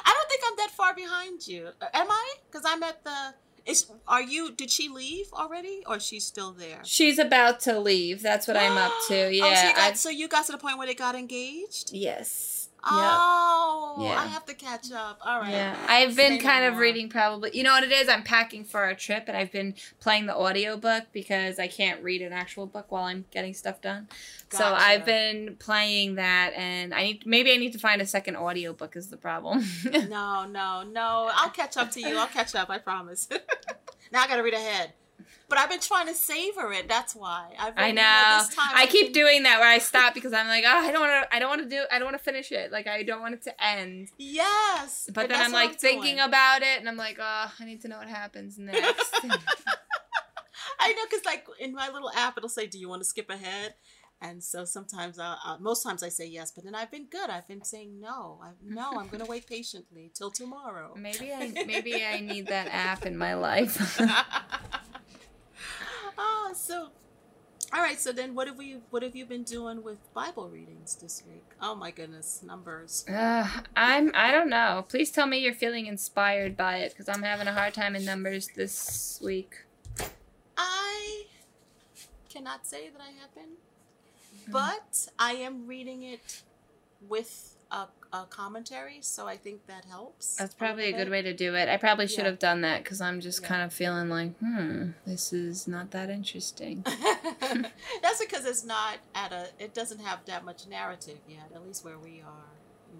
[0.06, 1.68] I don't think I'm that far behind you.
[1.94, 2.34] Am I?
[2.50, 3.34] Because I'm at the.
[3.68, 4.52] Is are you?
[4.52, 6.80] Did she leave already, or she's still there?
[6.84, 8.22] She's about to leave.
[8.22, 9.30] That's what I'm up to.
[9.34, 9.44] Yeah.
[9.48, 11.92] Oh, so you, got, so you got to the point where they got engaged.
[11.94, 12.57] yes.
[12.90, 14.20] Oh, Yeah.
[14.22, 15.20] I have to catch up.
[15.26, 15.52] All right.
[15.52, 15.76] Yeah.
[15.88, 17.52] I've been Say no kind of reading probably.
[17.54, 18.08] You know what it is?
[18.10, 22.22] I'm packing for a trip and I've been playing the audiobook because I can't read
[22.22, 24.08] an actual book while I'm getting stuff done.
[24.50, 28.38] So I've been playing that and I need maybe I need to find a second
[28.38, 29.64] audiobook is the problem.
[30.08, 31.30] No, no, no.
[31.34, 32.18] I'll catch up to you.
[32.18, 32.70] I'll catch up.
[32.70, 33.28] I promise.
[34.12, 34.94] now I got to read ahead.
[35.50, 36.90] But I've been trying to savor it.
[36.90, 37.54] That's why.
[37.58, 38.44] I've been, I know.
[38.44, 40.92] this time I I've keep doing that where I stop because I'm like, oh, I
[40.92, 41.36] don't want to.
[41.36, 41.84] I don't want to do.
[41.90, 42.72] I don't want to finish it.
[42.72, 44.10] Like I don't want it to end.
[44.18, 45.10] Yes.
[45.14, 46.20] But then I'm like thinking doing.
[46.20, 49.16] about it, and I'm like, oh, I need to know what happens next.
[50.80, 53.30] I know, because like in my little app, it'll say, "Do you want to skip
[53.30, 53.74] ahead?"
[54.20, 57.30] And so sometimes, I, I, most times I say yes, but then I've been good.
[57.30, 58.40] I've been saying no.
[58.44, 60.96] I, no, I'm going to wait patiently till tomorrow.
[60.98, 64.00] maybe I maybe I need that app in my life.
[66.18, 66.90] oh, so
[67.74, 68.00] all right.
[68.00, 68.78] So then, what have we?
[68.92, 71.44] What have you been doing with Bible readings this week?
[71.62, 73.04] Oh my goodness, numbers.
[73.10, 74.12] uh, I'm.
[74.16, 74.86] I don't know.
[74.88, 78.06] Please tell me you're feeling inspired by it because I'm having a hard time in
[78.06, 79.64] numbers this week.
[80.58, 81.26] I
[82.30, 83.58] cannot say that I have been,
[84.44, 84.52] Mm-hmm.
[84.54, 86.44] but I am reading it
[87.02, 90.36] with a, a commentary, so I think that helps.
[90.36, 91.68] That's probably a little good way to do it.
[91.70, 92.26] I probably should Yeah.
[92.26, 93.48] have done that because I'm just Yeah.
[93.48, 96.84] kind of feeling like, hmm, this is not that interesting.
[98.02, 99.48] That's because it's not at a.
[99.60, 101.52] It doesn't have that much narrative yet.
[101.54, 102.44] At least where we are.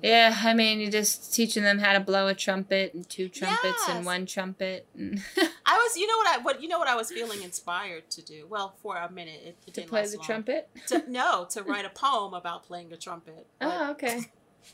[0.04, 3.80] Yeah, I mean, you're just teaching them how to blow a trumpet and two trumpets
[3.88, 3.90] Yes.
[3.90, 4.86] and one trumpet.
[4.96, 5.24] And
[5.66, 5.98] I was.
[5.98, 6.38] You know what I.
[6.44, 8.46] What you know what I was feeling inspired to do.
[8.48, 10.26] Well, for a minute, it, it to didn't play the long.
[10.26, 10.70] trumpet.
[10.88, 13.48] To, no, to write a poem about playing the trumpet.
[13.60, 14.30] But Oh, okay.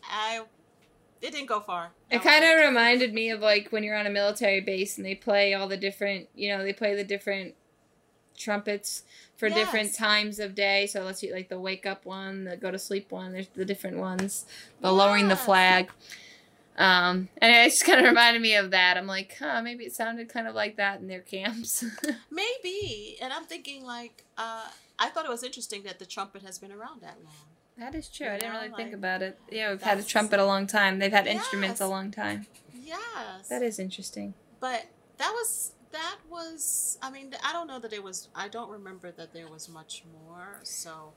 [0.09, 0.43] I.
[1.21, 1.91] It didn't go far.
[2.11, 5.15] It kind of reminded me of like when you're on a military base and they
[5.15, 7.55] play all the different, you know, they play the different
[8.37, 9.03] trumpets
[9.37, 10.85] for different times of day.
[10.85, 13.31] So let's see, like the wake up one, the go to sleep one.
[13.31, 14.45] There's the different ones.
[14.81, 15.89] The lowering the flag.
[16.77, 18.97] Um, and it just kind of reminded me of that.
[18.97, 21.85] I'm like, huh, maybe it sounded kind of like that in their camps.
[22.31, 24.25] Maybe, and I'm thinking like.
[24.37, 24.67] uh
[24.99, 27.33] I thought it was interesting that the trumpet has been around that long.
[27.77, 28.27] That is true.
[28.27, 29.37] You I didn't know, really think about it.
[29.51, 30.99] Yeah, we've had a trumpet a long time.
[30.99, 32.45] They've had instruments a long time.
[32.73, 33.47] Yes.
[33.49, 34.33] That is interesting.
[34.59, 34.85] but
[35.17, 39.11] that was that was i mean i don't know that it was i don't remember
[39.11, 41.13] that there was much more so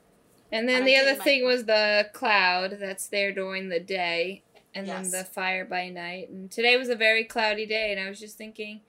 [0.52, 4.42] And then the other thing was the cloud that's there during the day,
[4.74, 5.10] and Yes.
[5.10, 6.28] then the fire by night.
[6.28, 8.82] And today was a very cloudy day, and I was just thinking,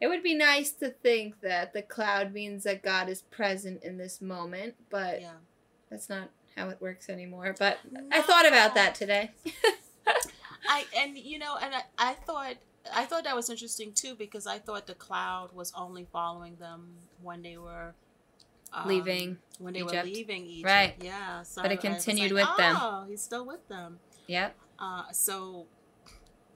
[0.00, 3.96] it would be nice to think that the cloud means that God is present in
[3.98, 5.38] this moment, but yeah
[5.90, 7.54] that's not how it works anymore.
[7.58, 7.78] But
[8.12, 9.30] I thought about that today.
[10.66, 12.54] i and you know and I, I thought
[12.94, 16.94] i thought that was interesting too because i thought the cloud was only following them
[17.22, 17.94] when they were
[18.74, 19.94] um, Leaving when they Egypt.
[19.94, 20.66] were leaving Egypt.
[20.66, 20.94] Right.
[21.00, 21.42] Yeah.
[21.44, 22.76] So But it continued like, with them.
[22.76, 24.00] Oh, he's still with them.
[24.26, 24.56] yep.
[24.78, 25.66] Uh, so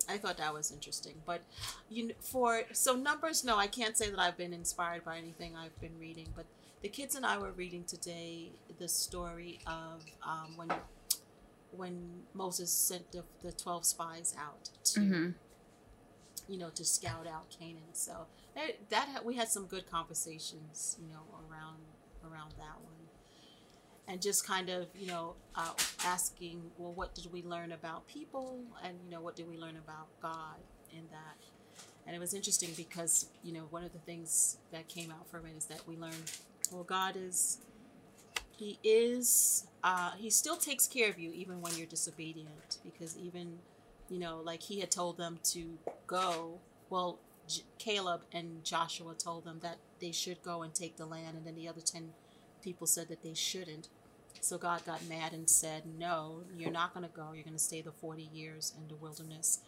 [0.08, 1.14] I thought that was interesting.
[1.24, 1.42] But
[1.88, 5.78] you for so numbers, no, I can't say that I've been inspired by anything I've
[5.80, 6.28] been reading.
[6.34, 6.46] But
[6.82, 10.70] the kids and I were reading today the story of um, when
[11.70, 15.30] when Moses sent the, the twelve spies out to hmm
[16.48, 17.92] you know to scout out Canaan.
[17.92, 21.78] So that, that we had some good conversations, you know, around
[22.24, 23.08] around that one,
[24.08, 25.72] and just kind of you know uh,
[26.04, 29.76] asking, well, what did we learn about people, and you know, what did we learn
[29.76, 30.56] about God
[30.92, 31.36] in that,
[32.06, 35.46] And it was interesting because, you know, one of the things that came out from
[35.46, 36.32] it is that we learned,
[36.72, 37.58] well, God is,
[38.56, 42.78] He is, uh, He still takes care of you even when you're disobedient.
[42.84, 43.58] Because even,
[44.08, 49.44] you know, like He had told them to go, well, J- Caleb and Joshua told
[49.44, 52.10] them that they should go and take the land, and then the other 10
[52.62, 53.88] people said that they shouldn't.
[54.40, 57.32] So God got mad and said, No, you're not going to go.
[57.34, 59.60] You're going to stay the 40 years in the wilderness.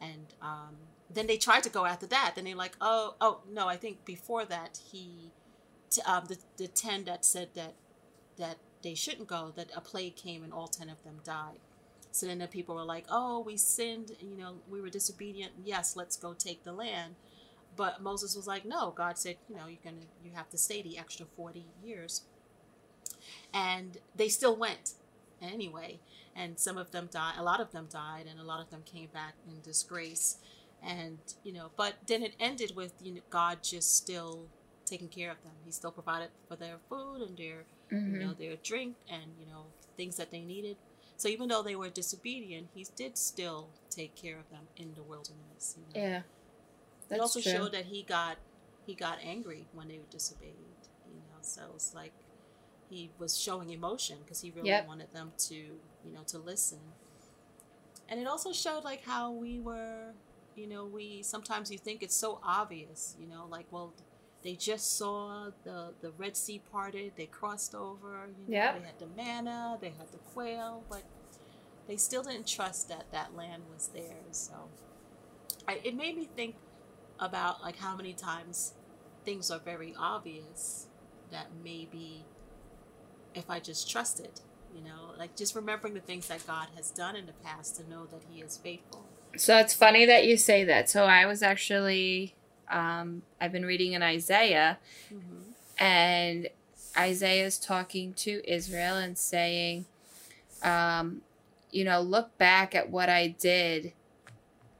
[0.00, 0.76] And um,
[1.12, 2.32] then they tried to go after that.
[2.34, 5.32] Then they're like, Oh, oh, no, I think before that, he,
[6.06, 7.74] um, the, the 10 that said that,
[8.36, 11.58] that they shouldn't go, that a plague came and all 10 of them died.
[12.10, 15.52] So then the people were like, Oh, we sinned, you know, we were disobedient.
[15.64, 17.14] Yes, let's go take the land.
[17.76, 20.82] But Moses was like, No, God said, you know, you're gonna you have to stay
[20.82, 22.22] the extra 40 years
[23.52, 24.92] and they still went
[25.40, 25.98] anyway
[26.34, 28.82] and some of them died a lot of them died and a lot of them
[28.84, 30.38] came back in disgrace
[30.82, 34.46] and you know but then it ended with you know god just still
[34.88, 38.12] taking care of them he still provided for their food and their Mhm.
[38.12, 39.64] you know their drink and you know
[39.96, 40.76] things that they needed
[41.16, 45.02] so even though they were disobedient he did still take care of them in the
[45.02, 46.06] wilderness you know?
[46.08, 46.22] Yeah.
[47.10, 47.52] it also true.
[47.52, 48.36] showed that he got
[48.86, 50.80] he got angry when they were disobeyed
[51.14, 52.12] you know so it's like
[52.90, 54.86] he was showing emotion because he really Yep.
[54.86, 56.78] wanted them to you know to listen
[58.08, 60.14] and it also showed like how we were
[60.56, 63.92] you know we sometimes you think it's so obvious you know like well
[64.48, 68.80] they just saw the the red sea parted they crossed over you know Yep.
[68.80, 71.02] they had the manna they had the quail but
[71.86, 74.54] they still didn't trust that that land was theirs so
[75.68, 76.54] I, it made me think
[77.20, 78.72] about like how many times
[79.26, 80.86] things are very obvious
[81.30, 82.24] that maybe
[83.34, 84.40] if I just trust it,
[84.74, 87.88] you know, like just remembering the things that God has done in the past to
[87.90, 89.04] know that He is faithful.
[89.36, 90.88] So it's funny that you say that.
[90.88, 92.34] So I was actually,
[92.70, 94.78] um, I've been reading in Isaiah,
[95.12, 95.82] Mm-hmm.
[95.84, 96.48] and
[96.96, 99.86] Isaiah's talking to Israel and saying,
[100.62, 101.22] um,
[101.70, 103.92] you know, look back at what I did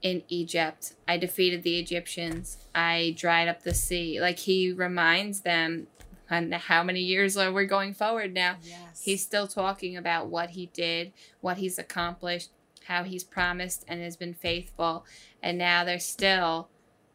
[0.02, 0.94] in Egypt.
[1.06, 2.58] I defeated the Egyptians.
[2.74, 4.20] I dried up the sea.
[4.20, 5.86] Like he reminds them,
[6.30, 8.56] and how many years are we going forward now?
[8.62, 9.02] Yes.
[9.04, 12.50] He's still talking about what he did, what he's accomplished,
[12.86, 15.04] how he's promised and has been faithful.
[15.42, 16.68] And now they're still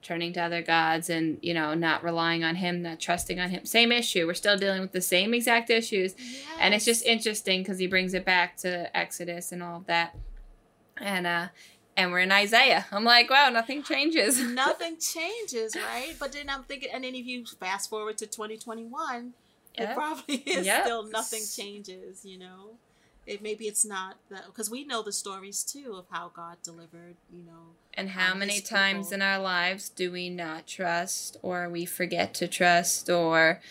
[0.04, 3.66] turning to other gods and, you know, not relying on him, not trusting on him.
[3.66, 4.28] Same issue.
[4.28, 6.14] We're still dealing with the same exact issues.
[6.60, 10.16] And it's just interesting because he brings it back to Exodus and all of that.
[10.98, 11.48] And, uh,
[11.96, 12.86] and we're in Isaiah.
[12.92, 14.40] I'm like, wow, nothing changes.
[14.54, 16.16] nothing changes, right?
[16.20, 19.34] But then I'm thinking, and then if you fast forward to 2021,
[19.78, 19.92] Yeah.
[19.92, 20.84] it probably is Yep.
[20.86, 22.72] still nothing changes, you know.
[23.26, 27.16] It maybe it's not that because we know the stories too of how God delivered,
[27.32, 27.76] you know.
[27.94, 29.16] And how um, many times people.
[29.16, 33.62] in our lives do we not trust or we forget to trust or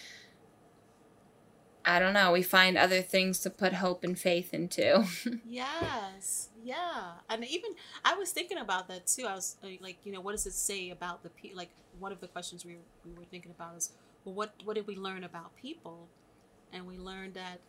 [1.84, 5.04] I don't know, we find other things to put hope and faith into.
[5.44, 7.72] Yes, yeah, and even
[8.04, 9.26] I was thinking about that too.
[9.26, 11.58] I was uh, like, you know, what does it say about the people?
[11.58, 13.90] Like one of the questions we were, we were thinking about is,
[14.24, 16.08] well, what what did we learn about people?
[16.72, 17.60] And we learned that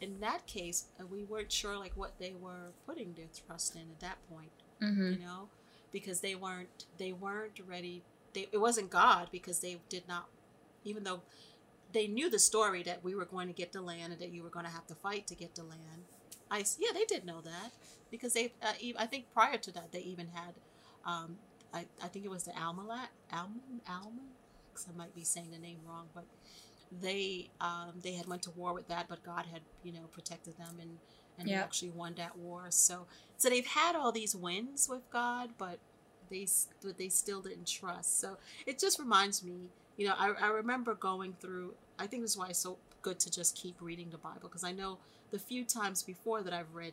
[0.00, 3.82] in that case, uh, we weren't sure like what they were putting their trust in
[3.82, 4.50] at that point.
[4.80, 5.48] hmm You know,
[5.92, 8.02] because they weren't they weren't ready.
[8.32, 10.28] They, it wasn't God because they did not,
[10.84, 11.22] even though
[11.92, 14.42] they knew the story that we were going to get the land and that you
[14.42, 16.04] were going to have to fight to get the land.
[16.50, 17.72] I yeah, they did know that
[18.10, 18.52] because they.
[18.62, 20.54] Uh, I think prior to that, they even had.
[21.04, 21.36] Um,
[21.72, 24.30] I, I think it was the Almalat Alman Alman.
[24.88, 26.24] I might be saying the name wrong, but
[27.00, 30.56] they um, they had went to war with that, but God had you know protected
[30.58, 30.98] them and
[31.38, 32.66] and actually won that war.
[32.70, 35.78] So so they've had all these wins with God, but
[36.30, 36.46] they
[36.82, 38.20] but they still didn't trust.
[38.20, 41.74] So it just reminds me, you know, I, I remember going through.
[41.98, 44.64] I think this is why it's so good to just keep reading the Bible because
[44.64, 44.98] I know
[45.30, 46.92] the few times before that I've read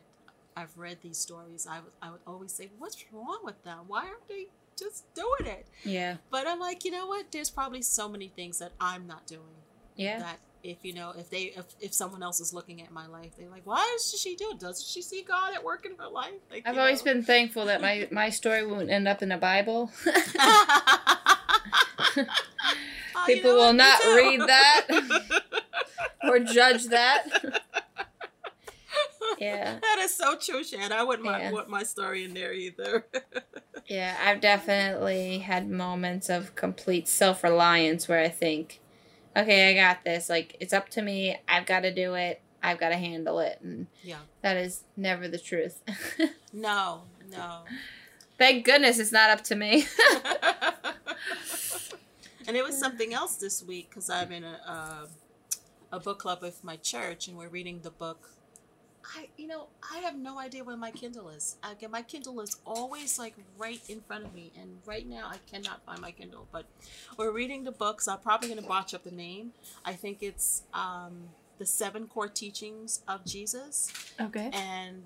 [0.56, 3.80] I've read these stories, I would I would always say, "What's wrong with them?
[3.86, 4.46] Why aren't they
[4.76, 6.16] just doing it?" Yeah.
[6.30, 7.30] But I'm like, you know what?
[7.30, 9.57] There's probably so many things that I'm not doing
[9.98, 10.18] Yeah.
[10.20, 13.32] that if you know if they if, if someone else is looking at my life
[13.38, 16.08] they're like why does she do it doesn't she see god at work in her
[16.08, 17.14] life like, I've always know.
[17.14, 19.90] been thankful that my, my story won't end up in the Bible.
[23.20, 24.86] Oh, People will not read that.
[26.22, 27.24] or judge that.
[29.38, 29.78] yeah.
[29.80, 30.92] that is so true Shan.
[30.92, 31.44] i wouldn't Yeah.
[31.44, 33.06] want, want my story in there either
[33.88, 38.80] Yeah, I've definitely had moments of complete self reliance where I think,
[39.38, 40.28] okay, I got this.
[40.28, 41.36] Like, it's up to me.
[41.48, 42.40] I've got to do it.
[42.62, 43.58] I've got to handle it.
[43.62, 45.80] And yeah that is never the truth.
[46.52, 47.60] no no
[48.38, 49.84] Thank goodness it's not up to me.
[52.46, 55.06] and it was something else this week because I'm in a uh,
[55.90, 58.30] a book club with my church, and we're reading the book.
[59.16, 61.56] I, you know, I have no idea where my Kindle is.
[61.62, 65.38] Again, my Kindle is always like right in front of me, and right now I
[65.50, 66.46] cannot find my Kindle.
[66.52, 66.66] But
[67.16, 68.06] we're reading the books.
[68.06, 69.52] I'm probably going to botch up the name.
[69.84, 73.92] I think it's um, the Seven Core Teachings of Jesus.
[74.20, 74.50] Okay.
[74.52, 75.04] And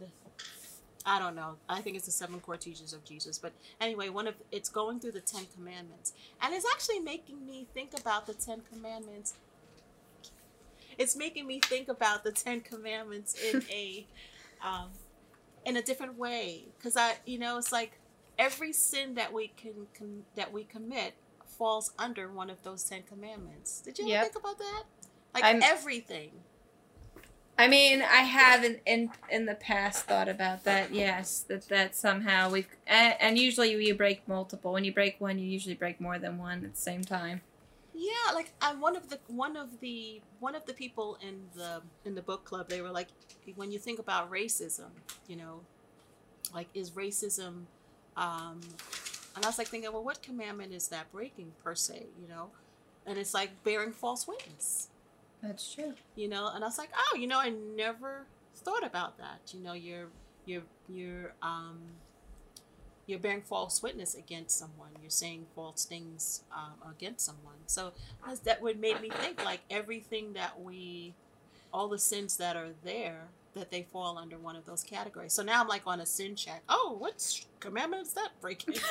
[1.04, 1.56] I don't know.
[1.68, 3.38] I think it's the seven core teachings of Jesus.
[3.38, 7.66] But anyway, one of it's going through the Ten Commandments, and it's actually making me
[7.74, 9.34] think about the Ten Commandments.
[11.02, 14.06] It's making me think about the Ten Commandments in a,
[14.64, 14.90] um,
[15.66, 16.66] in a different way.
[16.78, 17.98] Because I, you know, it's like
[18.38, 21.14] every sin that we can, can that we commit
[21.58, 23.80] falls under one of those Ten Commandments.
[23.80, 24.22] Did you ever Yep.
[24.24, 24.84] think about that?
[25.34, 26.30] Like I'm- everything.
[27.58, 30.92] I mean, I have in, in in the past thought about that.
[30.92, 34.72] Yes, that that somehow we and, and usually you break multiple.
[34.72, 37.42] When you break one, you usually break more than one at the same time.
[37.94, 41.82] Yeah, like I one of the one of the one of the people in the
[42.04, 43.08] in the book club, they were like,
[43.56, 44.90] when you think about racism,
[45.28, 45.60] you know,
[46.54, 47.64] like is racism,
[48.16, 48.60] um,
[49.36, 52.48] and I was like thinking, well, what commandment is that breaking per se, you know?
[53.06, 54.88] And it's like bearing false witness,
[55.42, 55.94] That's true.
[56.14, 56.50] you know.
[56.54, 58.26] And I was like, oh, you know, I never
[58.56, 59.52] thought about that.
[59.52, 60.08] You know, you're
[60.46, 61.78] you're you're um
[63.12, 64.88] you're bearing false witness against someone.
[65.02, 67.56] You're saying false things um, against someone.
[67.66, 67.92] So
[68.44, 71.12] that would make me think like everything that we,
[71.74, 75.34] all the sins that are there, that they fall under one of those categories.
[75.34, 76.62] So now I'm like on a sin check.
[76.70, 78.76] Oh, what commandment is that breaking?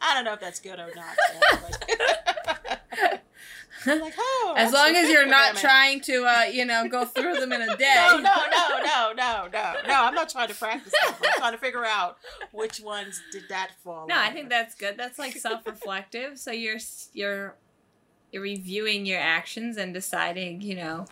[0.00, 2.24] I don't know if that's good or not.
[3.88, 6.88] Yeah, but- I'm like, oh, as long as you're not trying to, uh, you know,
[6.88, 7.94] go through them in a day.
[8.10, 9.94] No, no, no, no, no, no, no.
[10.04, 11.14] I'm not trying to practice them.
[11.22, 12.18] I'm trying to figure out
[12.52, 14.06] which ones did that fall.
[14.06, 14.96] No, I think that's good.
[14.96, 16.38] That's like self-reflective.
[16.38, 16.78] so you're
[17.12, 17.56] you're
[18.32, 21.06] you're reviewing your actions and deciding, you know,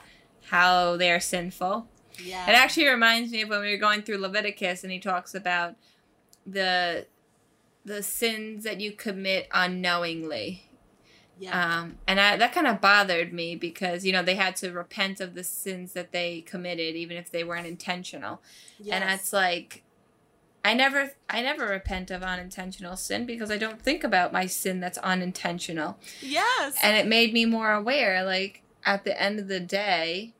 [0.50, 1.88] how they're sinful.
[2.22, 2.48] yeah.
[2.48, 5.76] It actually reminds me of when we were going through Leviticus and he talks about
[6.46, 7.06] the
[7.84, 10.68] the sins that you commit unknowingly.
[11.38, 11.80] Yeah.
[11.80, 15.20] Um, and I, that kind of bothered me because you know they had to repent
[15.20, 18.40] of the sins that they committed, even if they weren't intentional.
[18.78, 19.20] And yes.
[19.20, 19.82] it's like,
[20.64, 24.80] I never, I never repent of unintentional sin because I don't think about my sin
[24.80, 25.98] that's unintentional.
[26.20, 26.76] yes.
[26.82, 30.32] And it made me more aware, like at the end of the day,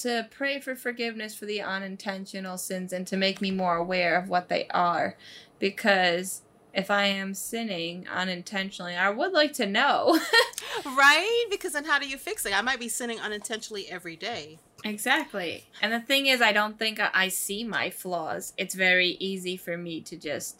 [0.00, 4.28] to pray for forgiveness for the unintentional sins and to make me more aware of
[4.28, 5.16] what they are,
[5.58, 6.42] because
[6.74, 10.18] if I am sinning unintentionally, I would like to know.
[10.84, 11.44] right?
[11.50, 12.56] Because then how do you fix it?
[12.56, 14.58] I might be sinning unintentionally every day.
[14.84, 15.64] Exactly.
[15.80, 18.52] And the thing is, I don't think I- see my flaws.
[18.56, 20.58] It's very easy for me to just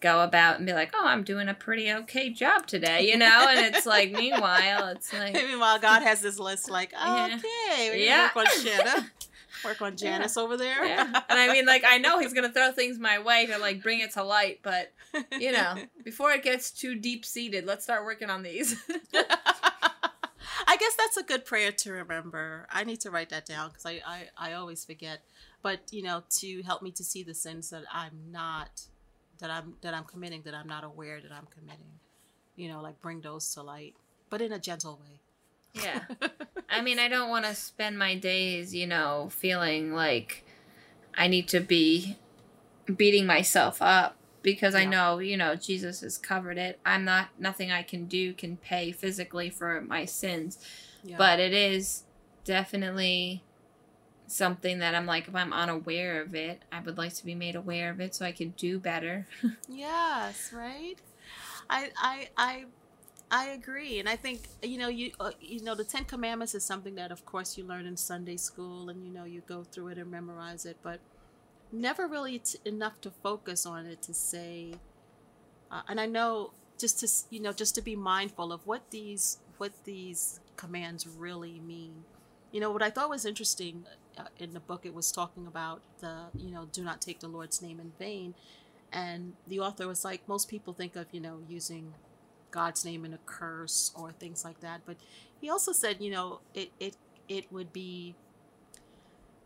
[0.00, 3.46] go about and be like, oh, I'm doing a pretty okay job today, you know?
[3.48, 7.36] And it's like, meanwhile, it's like, Meanwhile, God has this list like, Yeah.
[7.38, 8.30] okay, Yeah.
[9.64, 10.10] work on Shanna.
[10.12, 10.84] Work on Janice over there.
[10.84, 11.04] yeah.
[11.28, 13.82] And I mean, like, I know he's going to throw things my way to, like,
[13.82, 14.92] bring it to light, but,
[15.38, 18.76] you know, before it gets too deep seated, let's start working on these.
[20.66, 22.66] I guess that's a good prayer to remember.
[22.70, 25.20] I need to write that down because I, I, I always forget.
[25.62, 28.82] But you know, to help me to see the sins that I'm not,
[29.38, 31.98] that I'm that I'm committing, that I'm not aware that I'm committing.
[32.56, 33.94] You know, like bring those to light,
[34.30, 35.17] but in a gentle way.
[35.82, 36.04] Yeah.
[36.70, 40.44] I mean, I don't want to spend my days, you know, feeling like
[41.16, 42.16] I need to be
[42.96, 46.78] beating myself up because I know, you know, Jesus has covered it.
[46.86, 50.58] I'm not, nothing I can do can pay physically for my sins,
[51.02, 51.16] Yeah.
[51.18, 52.04] but it is
[52.44, 53.42] definitely
[54.26, 57.56] something that I'm like, if I'm unaware of it, I would like to be made
[57.56, 59.26] aware of it so I can do better.
[59.68, 60.98] Yes, right.
[61.70, 62.64] I I I
[63.30, 66.64] I agree, and I think you know you uh, you know the Ten Commandments is
[66.64, 69.88] something that of course you learn in Sunday school, and you know you go through
[69.88, 71.00] it and memorize it, but
[71.72, 74.74] never really t- enough to focus on it to say.
[75.70, 79.38] Uh, and I know just to you know just to be mindful of what these
[79.58, 82.04] what these commands really mean.
[82.52, 83.84] You know what I thought was interesting
[84.18, 84.86] uh, in the book.
[84.86, 88.34] It was talking about the you know do not take the Lord's name in vain
[88.92, 91.94] and the author was like most people think of you know using
[92.50, 94.82] god's name in a curse or things like that.
[94.86, 94.96] But
[95.40, 96.96] he also said you know it it
[97.28, 98.14] it would be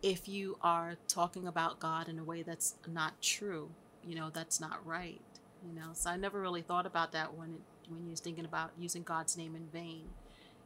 [0.03, 3.71] if you are talking about god in a way that's not true
[4.05, 5.21] you know that's not right
[5.65, 5.91] you know.
[5.93, 9.37] So i never really thought about that when it when you're thinking about using god's
[9.37, 10.05] name in vain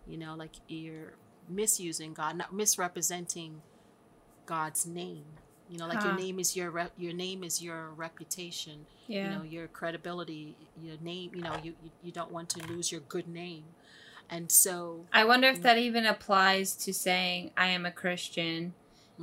[0.06, 1.14] you know like you're
[1.48, 3.62] misusing god not misrepresenting
[4.46, 5.24] god's name
[5.68, 6.08] You know, like Huh.
[6.08, 8.86] your name is your rep, your name is your reputation.
[9.06, 9.24] Yeah.
[9.24, 11.32] You know, your credibility, your name.
[11.34, 13.64] You know, you you, you don't want to lose your good name,
[14.30, 18.74] and so I wonder if that even applies to saying I am a Christian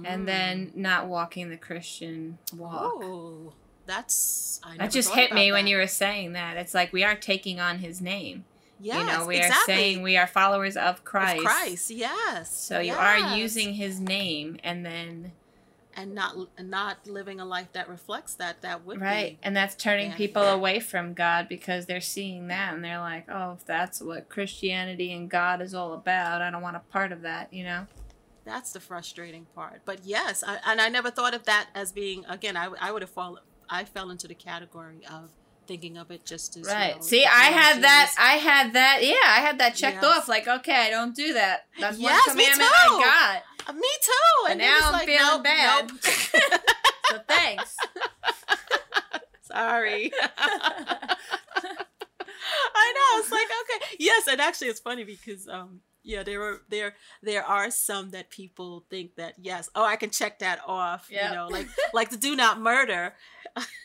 [0.03, 0.25] and mm.
[0.25, 2.93] then not walking the Christian walk.
[2.95, 3.53] oh,
[3.85, 6.57] that's I that just hit me about when you were saying that.
[6.57, 8.45] It's like we are taking on his name.
[8.79, 9.73] Yes, you know, we exactly.
[9.73, 11.45] are saying we are followers of Of Christ.
[11.45, 12.53] Christ, yes.
[12.53, 15.31] So you are using his name and then
[15.95, 18.61] and not not living a life that reflects that.
[18.61, 20.17] That would right, be and that's turning Yeah.
[20.17, 24.29] people away from God because they're seeing that and they're like, "Oh, if that's what
[24.29, 27.87] Christianity and God is all about, I don't want a part of that," you know?
[28.45, 29.83] that's the frustrating part.
[29.85, 32.57] But yes, I, and I never thought of that as being again.
[32.57, 33.41] I, I would have fallen.
[33.69, 35.31] I fell into the category of
[35.65, 36.95] thinking of it just as you Right.
[36.95, 38.13] know, See, I had that.
[38.19, 38.99] I had that.
[39.01, 40.17] Yeah, I had that checked Yes.
[40.17, 40.27] off.
[40.27, 41.61] Like, okay, I don't do that.
[41.79, 42.75] That's one Yes, me commandment too.
[43.05, 43.39] I Uh,
[43.73, 44.11] me too.
[44.43, 45.89] But And now I'm like, feeling nope, bad.
[45.89, 46.01] nope.
[47.09, 47.75] So thanks.
[49.43, 50.11] Sorry.
[52.75, 53.19] I know.
[53.19, 57.43] It's like okay, yes, and actually, it's funny because um, yeah, there are there there
[57.43, 61.07] are some that people think that yes, oh, I can check that off.
[61.11, 61.29] Yep.
[61.29, 63.13] You know, like like the do not murder.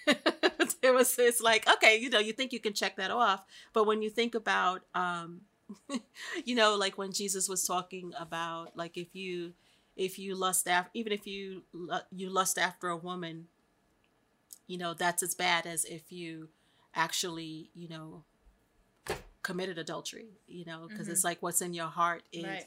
[0.07, 3.85] it was it's like okay, you know, you think you can check that off, but
[3.87, 5.43] when you think about um,
[6.45, 9.53] you know, like when Jesus was talking about like if you
[9.99, 11.63] if you lust after even if you
[12.11, 13.49] you lust after a woman
[14.67, 16.49] you know that's as bad as if you
[16.95, 18.25] actually you know
[19.43, 21.29] committed adultery you know because it's mm-hmm.
[21.29, 22.65] like what's in your heart is Right.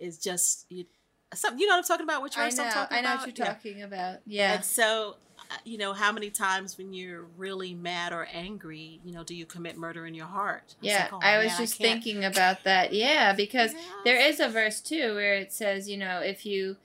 [0.00, 0.86] is just you,
[1.34, 2.64] some, you know what i'm talking about which I know.
[2.64, 3.52] i'm talking I know about what you're Yeah.
[3.52, 4.18] talking about.
[4.26, 4.52] Yeah.
[4.54, 5.16] and so
[5.64, 9.44] you know how many times when you're really mad or angry you know do you
[9.44, 12.24] commit murder in your heart It's Yeah, like, oh, I was man, just can't- thinking
[12.24, 12.92] about that.
[12.92, 13.72] Yeah, because
[14.04, 16.76] there is a verse too where it says, you know, if you,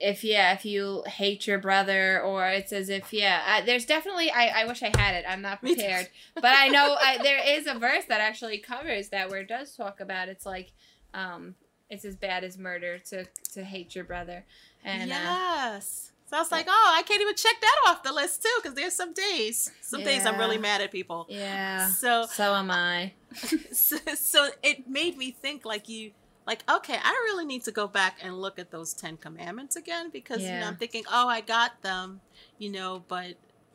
[0.00, 4.30] if yeah, if you hate your brother, or it says if yeah, I, there's definitely.
[4.30, 5.24] I, I wish I had it.
[5.28, 9.28] I'm not prepared, but I know I, there is a verse that actually covers that
[9.28, 10.28] where it does talk about.
[10.28, 10.70] It's like,
[11.14, 11.56] um,
[11.90, 13.24] it's as bad as murder to
[13.54, 14.44] to hate your brother,
[14.84, 16.12] and uh, yes.
[16.28, 18.74] So I was like, oh, I can't even check that off the list too, because
[18.74, 21.26] there's some days, some days I'm really mad at people.
[21.30, 23.12] yeah, So, so am I.
[23.72, 26.10] so, so it made me think like you,
[26.46, 30.10] like, okay, I really need to go back and look at those Ten Commandments again
[30.10, 32.20] because you know I'm thinking, oh, I got them,
[32.58, 33.34] you know, but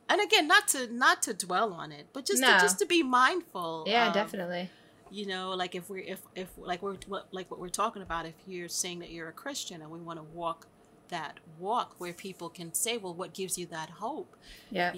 [0.10, 2.54] and again, not to not to dwell on it, but just No.
[2.54, 3.86] to, just to be mindful.
[3.88, 4.70] Yeah, of, definitely.
[5.10, 6.98] You know, like if we're if if like we're
[7.32, 10.20] like what we're talking about, if you're saying that you're a Christian and we want
[10.20, 10.68] to walk
[11.10, 14.36] that walk where people can say, well, what gives you that hope?
[14.72, 14.94] Yeah,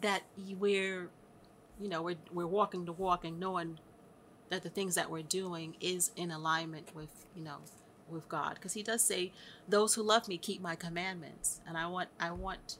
[0.00, 0.22] that
[0.58, 1.10] we're
[1.80, 3.78] you know we're we're walking the walk and knowing
[4.50, 7.56] that the things that we're doing is in alignment with you know
[8.08, 8.54] with God.
[8.54, 9.32] Because he does say
[9.68, 11.60] those who love me keep my commandments.
[11.66, 12.76] And I want I want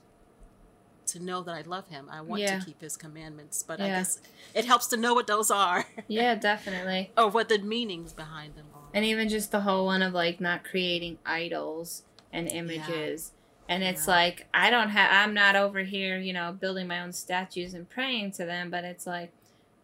[1.07, 2.09] to know that I love him.
[2.11, 2.59] I want Yeah.
[2.59, 3.63] to keep his commandments.
[3.63, 4.21] But I guess
[4.55, 5.87] it helps to know what those are.
[6.09, 7.11] Yeah, definitely.
[7.17, 8.89] or what the meanings behind them are.
[8.95, 12.03] And even just the whole one of like not creating idols
[12.35, 13.33] and images.
[13.69, 14.15] And it's Yeah.
[14.15, 17.89] like I don't have I'm not over here, you know, building my own statues and
[17.89, 19.33] praying to them, but it's like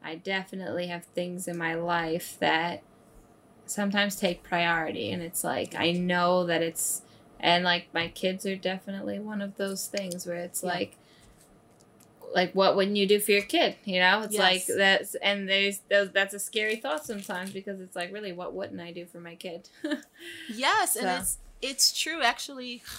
[0.02, 2.82] I definitely have things in my life that
[3.66, 7.02] sometimes take priority and it's like I know that it's
[7.38, 10.70] and like my kids are definitely one of those things where it's Yeah.
[10.70, 10.96] like
[12.34, 15.80] like what wouldn't you do for your kid you know it's like that's and there's,
[15.88, 19.34] that's a scary thought sometimes because it's like really what wouldn't i do for my
[19.34, 19.68] kid
[20.48, 21.16] Yes, and So.
[21.16, 22.82] it's it's true actually.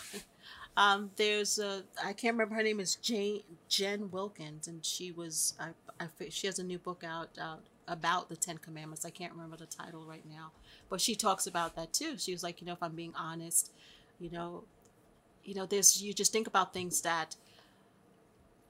[0.77, 5.53] Um, there's a I can't remember her name is Jane Jen Wilkins, and she was
[5.59, 7.57] I, I she has a new book out uh,
[7.89, 9.03] about the Ten Commandments.
[9.03, 10.51] I can't remember the title right now,
[10.89, 12.17] but she talks about that too.
[12.17, 13.73] She was like, you know, if I'm being honest,
[14.17, 14.63] you know,
[15.43, 17.35] you know, there's you just think about things that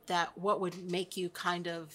[0.07, 1.93] that what would make you kind of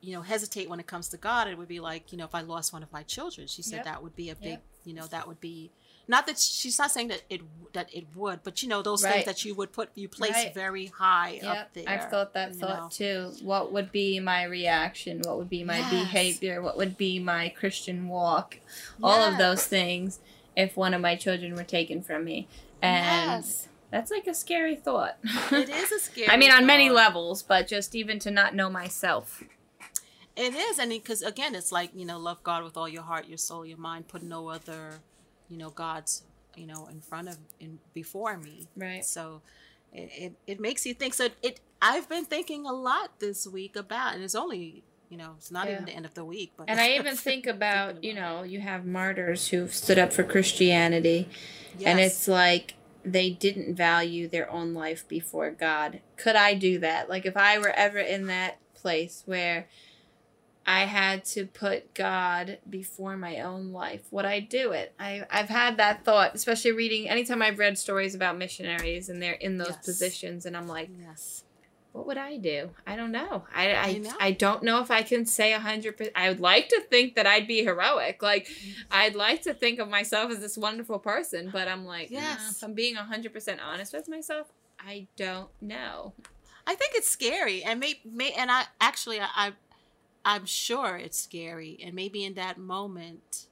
[0.00, 2.34] you know hesitate when it comes to god it would be like you know if
[2.34, 3.84] i lost one of my children she said Yep.
[3.84, 4.62] that would be a big Yep.
[4.84, 5.70] you know that would be
[6.10, 7.40] not that she's not saying that it
[7.72, 9.12] that it would but you know those Right.
[9.12, 10.52] things that you would put you place Right.
[10.54, 12.88] very high Yep, up there I've thought that thought know.
[12.90, 13.32] too.
[13.42, 15.20] What would be my reaction?
[15.24, 15.90] What would be my Yes.
[15.90, 16.60] behavior?
[16.60, 18.58] What would be my Christian walk?
[19.02, 20.18] All of those things
[20.56, 22.48] if one of my children were taken from me.
[22.82, 23.68] And Yes.
[23.90, 25.16] that's like a scary thought.
[25.52, 28.68] it is a scary I mean, on many levels, but just even to not know
[28.68, 29.42] myself.
[30.36, 33.26] It is, and because again, it's like you know, love God with all your heart,
[33.28, 34.08] your soul, your mind.
[34.08, 35.00] Put no other,
[35.50, 36.22] you know, gods,
[36.56, 38.68] you know, in front of, in before me.
[38.76, 39.04] Right.
[39.04, 39.42] So,
[39.92, 41.14] it it, it makes you think.
[41.14, 45.34] So it, I've been thinking a lot this week about, and it's only, you know,
[45.38, 45.72] it's not Yeah.
[45.74, 48.60] even the end of the week, but And I even think about, you know, you
[48.60, 51.28] have martyrs who've stood up for Christianity.
[51.84, 52.74] And it's like
[53.04, 56.00] they didn't value their own life before God.
[56.16, 57.08] Could I do that?
[57.08, 59.66] Like if I were ever in that place where
[60.70, 64.94] I had to put God before my own life, would I do it?
[65.00, 69.32] I I've had that thought, especially reading anytime I've read stories about missionaries and they're
[69.32, 69.84] in those Yes.
[69.84, 71.42] positions and I'm like, Yes.
[71.90, 72.70] what would I do?
[72.86, 73.44] I don't know.
[73.52, 74.12] I I, I know.
[74.20, 76.14] I don't know if I can say a hundred percent.
[76.16, 78.22] I would like to think that I'd be heroic.
[78.22, 78.70] Like mm-hmm.
[78.92, 82.38] I'd like to think of myself as this wonderful person, but I'm like, yes.
[82.38, 82.56] Yes.
[82.56, 84.46] if I'm being a hundred percent honest with myself,
[84.78, 86.12] I don't know.
[86.64, 89.52] I think it's scary, and may, may and I actually I, I
[90.24, 93.46] I'm sure it's scary, and maybe in that moment,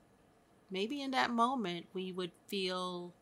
[0.71, 3.15] maybe in that moment we would feel.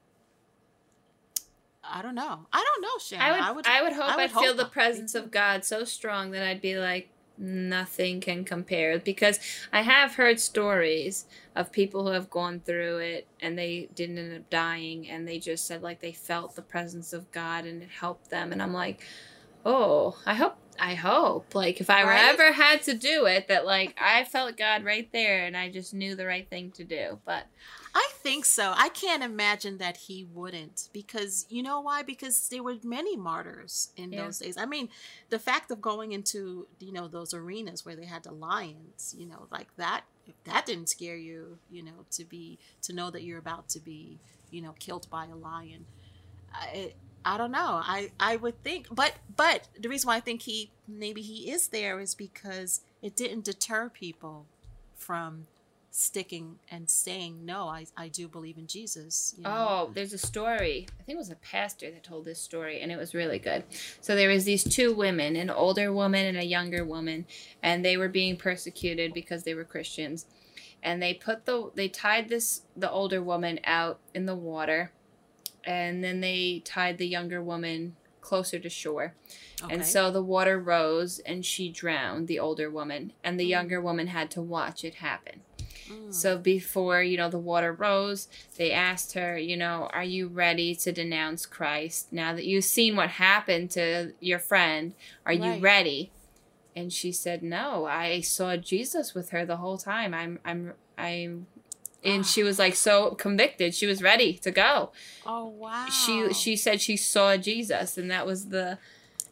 [1.88, 2.46] I don't know.
[2.52, 3.40] I don't know, Shannon.
[3.40, 5.30] I would, I would, hope I I would would feel the presence of.
[5.30, 8.98] God so strong that I'd be like, nothing can compare.
[8.98, 9.38] Because
[9.72, 14.36] I have heard stories of people who have gone through it and they didn't end
[14.36, 17.90] up dying, and they just said like they felt the presence of God and it
[18.00, 18.50] helped them.
[18.50, 19.02] And I'm like,
[19.64, 20.56] oh, I hope.
[20.78, 22.24] I hope, like, if I were Right?
[22.32, 25.94] ever had to do it, that like I felt God right there, and I just
[25.94, 27.18] knew the right thing to do.
[27.24, 27.46] But
[27.94, 28.72] I think so.
[28.76, 32.02] I can't imagine that he wouldn't because you know why?
[32.02, 34.24] Because there were many martyrs in Yeah.
[34.24, 34.56] those days.
[34.58, 34.88] I mean,
[35.30, 39.26] the fact of going into you know those arenas where they had the lions, you
[39.26, 40.04] know, like that.
[40.44, 44.18] That didn't scare you, you know, to be to know that you're about to be,
[44.50, 45.86] you know, killed by a lion.
[46.52, 46.94] I
[47.26, 47.80] I don't know.
[47.82, 51.68] I I would think, but but the reason why I think he maybe he is
[51.68, 54.46] there is because it didn't deter people
[54.94, 55.46] from
[55.90, 59.50] sticking and saying no i i do believe in jesus you know?
[59.50, 60.86] Oh, there's a story.
[61.00, 63.64] I think it was a pastor that told this story, and it was really good.
[64.02, 67.24] So there was these two women, an older woman and a younger woman,
[67.62, 70.26] and they were being persecuted because they were Christians.
[70.82, 74.92] And they put the they tied this the older woman out in the water,
[75.66, 79.14] and then they tied the younger woman closer to shore.
[79.62, 79.72] okay.
[79.74, 83.50] And so the water rose and she drowned, the older woman, and the Mm.
[83.50, 85.42] younger woman had to watch it happen.
[85.88, 86.12] Mm.
[86.12, 90.74] So before, you know, the water rose, they asked her, you know, are you ready
[90.74, 92.12] to denounce Christ?
[92.12, 94.94] Now that you've seen what happened to your friend,
[95.24, 96.10] are you ready?
[96.74, 100.12] And she said, "No, I saw Jesus with her the whole time.
[100.12, 101.46] I'm I'm I'm
[102.06, 103.74] and she was like so convicted.
[103.74, 104.92] She was ready to go.
[105.26, 108.78] oh wow She she said she saw Jesus and that was the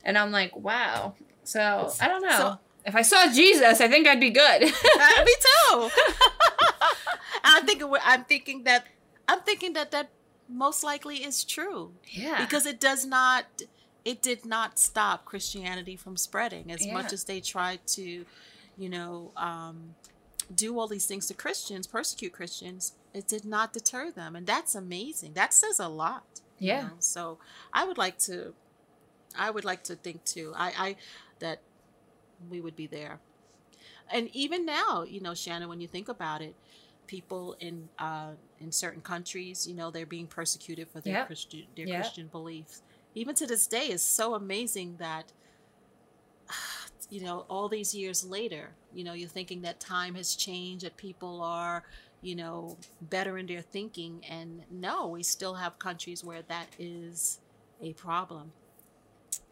[0.05, 1.15] and I'm like, "Wow."
[1.45, 2.37] So, I don't know.
[2.39, 4.63] So- if I saw Jesus, I think I'd be good.
[5.01, 5.91] Uh, me too
[7.45, 8.87] i'm thinking i'm thinking that
[9.29, 10.09] i'm thinking that that
[10.49, 12.41] most likely is true yeah.
[12.41, 13.45] because it does not
[14.05, 16.93] it did not stop christianity from spreading as Yeah.
[16.95, 18.25] much as they tried to
[18.77, 19.95] you know um,
[20.55, 24.75] do all these things to christians persecute christians it did not deter them and that's
[24.75, 26.25] amazing that says a lot
[26.59, 26.83] you Yeah.
[26.83, 26.97] know?
[26.99, 27.39] so
[27.73, 28.55] i would like to
[29.37, 30.97] i would like to think too i i
[31.41, 31.61] that
[32.51, 33.21] we would be there
[34.13, 36.55] and even now you know shannon when you think about it
[37.07, 41.27] people in uh in certain countries you know they're being persecuted for their Yep.
[41.27, 41.97] christian their Yep.
[41.97, 42.83] christian beliefs
[43.15, 45.33] even to this day is so amazing that
[47.11, 50.97] you know all these years later you know you're thinking that time has changed that
[50.97, 51.85] people are
[52.23, 57.41] you know better in their thinking and no we still have countries where that is
[57.83, 58.53] a problem.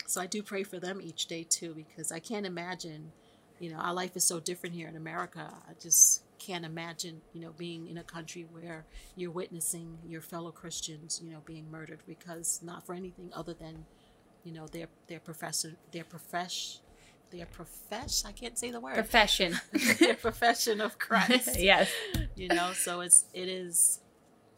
[0.07, 3.12] So i do pray for them each day too because i can't imagine
[3.61, 5.53] you know our life is so different here in america.
[5.68, 8.84] I just can't imagine you know being in a country where
[9.16, 13.86] you're witnessing your fellow christians you know being murdered because not for anything other than
[14.45, 16.80] you know their their professor their profesh
[17.33, 18.28] their profession.
[18.28, 19.59] I can't say the word Profession.
[19.99, 21.91] their profession of christ yes.
[22.37, 24.01] you know so it's it is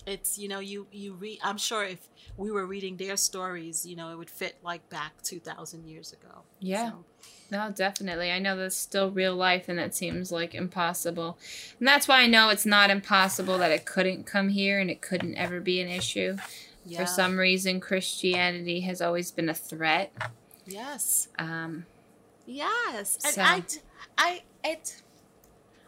[0.06, 3.96] it's you know you you read i'm sure if we were reading their stories you
[3.96, 6.90] know it would fit like back 2000 years ago Yeah.
[6.90, 7.04] So,
[7.50, 8.30] No, definitely.
[8.32, 11.38] I know that's still real life and it seems like impossible.
[11.78, 15.00] And that's why I know it's not impossible that it couldn't come here and it
[15.00, 16.36] couldn't ever be an issue.
[16.84, 20.10] yeah For some reason, Christianity has always been a threat.
[20.66, 21.86] yes Um,
[22.46, 23.62] yes and So- i
[24.18, 25.02] i it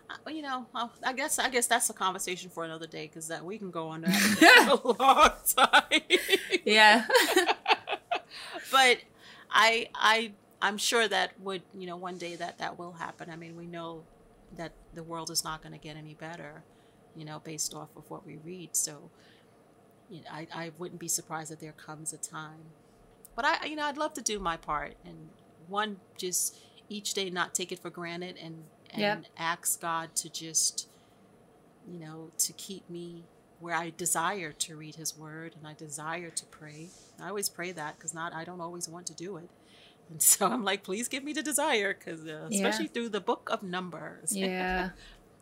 [0.09, 0.67] uh, you know,
[1.05, 3.89] I guess I guess that's a conversation for another day because that we can go
[3.89, 4.13] on that
[4.83, 6.01] for a long time.
[6.65, 7.07] yeah.
[8.71, 8.99] but
[9.51, 10.33] I I
[10.63, 13.31] I'm sure that would you know one day that that will happen.
[13.31, 14.05] I mean, we know
[14.57, 16.63] that the world is not going to get any better,
[17.17, 18.77] you know, based off of what we read.
[18.77, 19.11] So,
[20.09, 22.71] you know, I I wouldn't be surprised that there comes a time.
[23.35, 25.31] But I you know I'd love to do my part and
[25.69, 26.57] one just
[26.89, 29.25] each day not take it for granted and and Yep.
[29.37, 30.89] ask God to just
[31.91, 33.25] you know to keep me
[33.59, 36.89] where I desire to read His Word and I desire to pray.
[37.21, 39.49] I always pray that because not I don't always want to do it,
[40.11, 42.91] and so I'm like, please give me the desire because uh, especially Yeah.
[42.93, 44.33] through the Book of Numbers.
[44.37, 44.91] Yeah.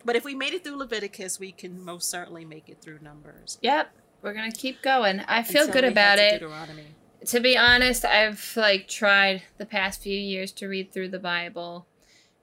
[0.05, 3.59] but if we made it through Leviticus, we can most certainly make it through Numbers.
[3.63, 3.91] yep.
[4.23, 5.21] We're gonna keep going.
[5.21, 6.41] I feel until good about it.
[6.41, 6.87] Deuteronomy.
[7.27, 11.87] To be honest, I've like tried the past few years to read through the Bible,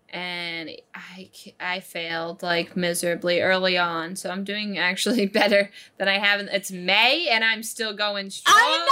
[0.09, 1.29] and I,
[1.59, 4.15] I failed like miserably early on.
[4.15, 6.41] So I'm doing actually better than I have.
[6.41, 8.55] It's May, and I'm still going strong.
[8.57, 8.85] I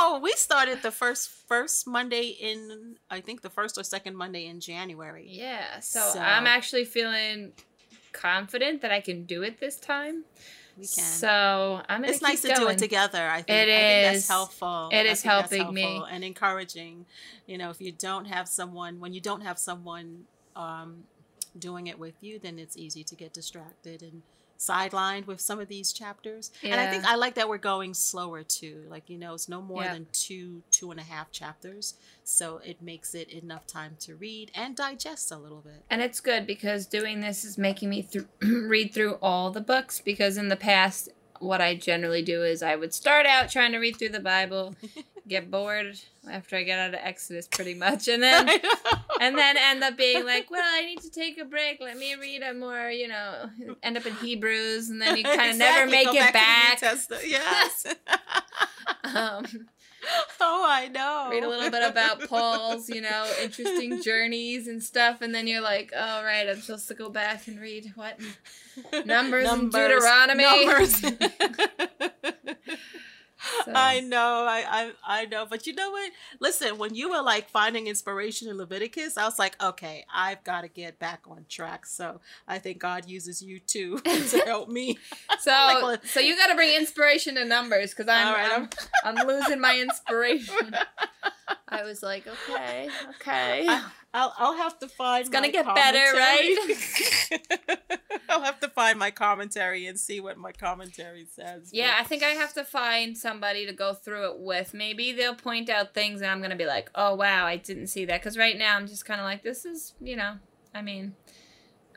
[0.00, 0.18] know.
[0.20, 4.60] We started the first first Monday in I think the first or second Monday in
[4.60, 5.26] January.
[5.28, 7.52] Yeah, so, So- I'm actually feeling
[8.12, 10.24] confident that I can do it this time.
[10.80, 11.04] We can.
[11.04, 13.28] So I'm gonna it's nice keep to do it together.
[13.28, 14.88] I think, It I think that's helpful.
[14.92, 15.82] It is is helping me.
[15.82, 17.06] helpful and encouraging.
[17.46, 20.24] You know, if you don't have someone, when you don't have someone
[20.56, 21.04] um,
[21.58, 24.22] doing it with you, then it's easy to get distracted and
[24.60, 26.50] sidelined with some of these chapters.
[26.62, 28.84] And I think I like that we're going slower too.
[28.88, 29.94] Like you know, it's no more Yeah.
[29.94, 31.94] than two, two and a half chapters,
[32.24, 35.82] so it makes it enough time to read and digest a little bit.
[35.88, 40.00] And it's good because doing this is making me thr read through all the books
[40.00, 41.08] because in the past
[41.38, 44.74] what I generally do is I would start out trying to read through the Bible,
[45.28, 45.98] get bored
[46.30, 48.48] after I get out of Exodus pretty much, and then
[49.20, 51.80] and then end up being like, well, I need to take a break.
[51.80, 53.50] Let me read a more, you know,
[53.82, 56.78] end up in Hebrews, and then you kind of never make go it back back.
[56.78, 57.22] to the New Testament.
[57.30, 57.86] Yes.
[59.04, 59.46] Um,
[60.40, 61.28] oh, I know.
[61.30, 65.60] read a little bit about Paul's, you know, interesting journeys and stuff, and then you're
[65.60, 68.18] like, oh, right, I'm supposed to go back and read what?
[69.06, 70.44] Numbers and Deuteronomy.
[70.44, 71.02] Numbers.
[73.64, 76.10] So- I know, I, I I know, but you know what?
[76.40, 80.62] Listen, when you were like finding inspiration in Leviticus, I was like, okay, I've got
[80.62, 81.86] to get back on track.
[81.86, 84.98] So I think God uses you too to help me.
[85.40, 85.50] So,
[85.82, 88.68] Like, so you got to bring inspiration to numbers because I'm, right,
[89.04, 90.74] I'm, I'm losing my inspiration.
[91.68, 93.66] I was like, okay, okay.
[94.12, 95.20] I'll I'll have to find.
[95.20, 96.56] It's gonna get better, right?
[98.30, 101.70] I'll have to find my commentary and see what my commentary says.
[101.72, 104.72] Yeah, I think I have to find somebody to go through it with.
[104.72, 107.88] Maybe they'll point out things and I'm going to be like, oh, wow, I didn't
[107.88, 108.20] see that.
[108.20, 110.36] Because right now I'm just kind of like, this is, you know,
[110.72, 111.14] I mean,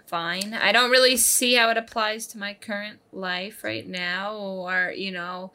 [0.07, 0.53] fine.
[0.53, 5.11] I don't really see how it applies to my current life right now or, you
[5.11, 5.51] know,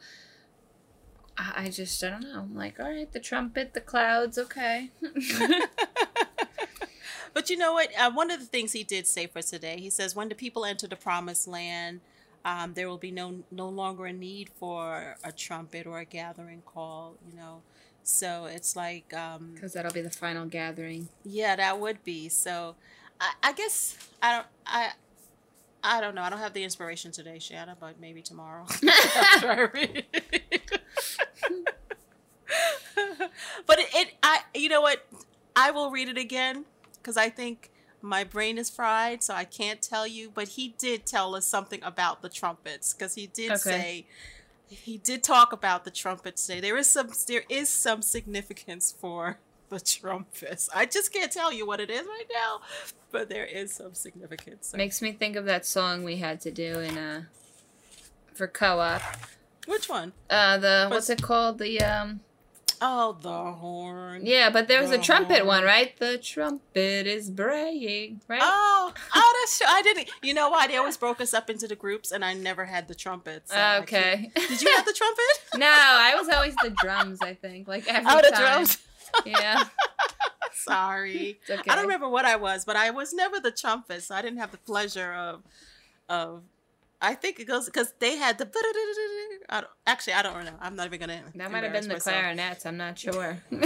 [1.37, 2.39] I just, I don't know.
[2.39, 4.91] I'm like, all right, the trumpet, the clouds, okay.
[7.33, 7.89] But you know what?
[7.97, 10.65] Uh, one of the things he did say for today, he says, when the people
[10.65, 12.01] enter the promised land,
[12.45, 16.61] um, there will be no no longer a need for a trumpet or a gathering
[16.65, 17.15] call.
[17.29, 17.61] You know,
[18.03, 21.09] so it's like, um, Because that'll be the final gathering.
[21.25, 22.29] yeah, that would be.
[22.29, 22.75] So,
[23.19, 24.91] I, I guess I don't I.
[25.81, 26.21] I don't know.
[26.23, 28.65] I don't have the inspiration today, Shanna, but maybe tomorrow.
[28.67, 30.81] After I read it.
[33.65, 35.05] but it, it, I, you know what?
[35.55, 36.65] I will read it again
[37.01, 37.71] because I think
[38.01, 40.31] my brain is fried, so I can't tell you.
[40.33, 43.59] But he did tell us something about the trumpets because he did Okay.
[43.59, 44.07] say
[44.67, 46.59] he did talk about the trumpets today.
[46.61, 49.39] There is some there is some significance for
[49.69, 50.69] the trumpets.
[50.73, 52.61] I just can't tell you what it is right now,
[53.11, 54.67] but there is some significance.
[54.69, 57.23] So- Makes me think of that song we had to do in uh
[58.33, 59.01] for co-op.
[59.67, 60.13] Which one?
[60.29, 61.57] Uh the What's- what's it called?
[61.59, 62.21] The um
[62.81, 64.25] Oh, the horn.
[64.25, 65.97] Yeah, but there was a The trumpet one, right?
[65.97, 68.39] The trumpet is braying, right?
[68.41, 69.67] Oh, oh, that's true.
[69.69, 70.09] I didn't.
[70.21, 72.87] You know why they always broke us up into the groups, and I never had
[72.87, 73.43] the trumpet.
[73.49, 74.31] so okay.
[74.35, 75.23] Did you have the trumpet?
[75.57, 77.19] no, I was always the drums.
[77.21, 78.41] I think like oh, every oh, the time.
[78.41, 78.77] drums.
[79.25, 79.63] Yeah,
[80.53, 81.63] Sorry, okay.
[81.67, 84.37] I don't remember what I was, but I was never the trumpet, so I didn't
[84.37, 85.41] have the pleasure of,
[86.07, 86.43] of.
[87.01, 88.49] I think it goes because they had the.
[89.49, 90.51] I don't, actually, I don't know.
[90.59, 91.21] I'm not even gonna.
[91.35, 92.15] That might have been the myself.
[92.15, 92.65] clarinets.
[92.65, 93.37] I'm not sure.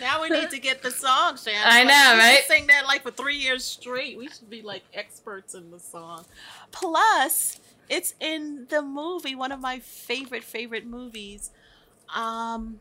[0.00, 1.62] Now we need to get the song, Shannon.
[1.64, 2.42] I Like, know, right?
[2.48, 4.18] Sing that like for three years straight.
[4.18, 6.24] We should be like experts in the song.
[6.72, 11.52] Plus, it's in the movie, one of my favorite favorite movies,
[12.12, 12.80] um,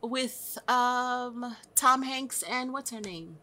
[0.00, 3.38] with um Tom Hanks and what's her name?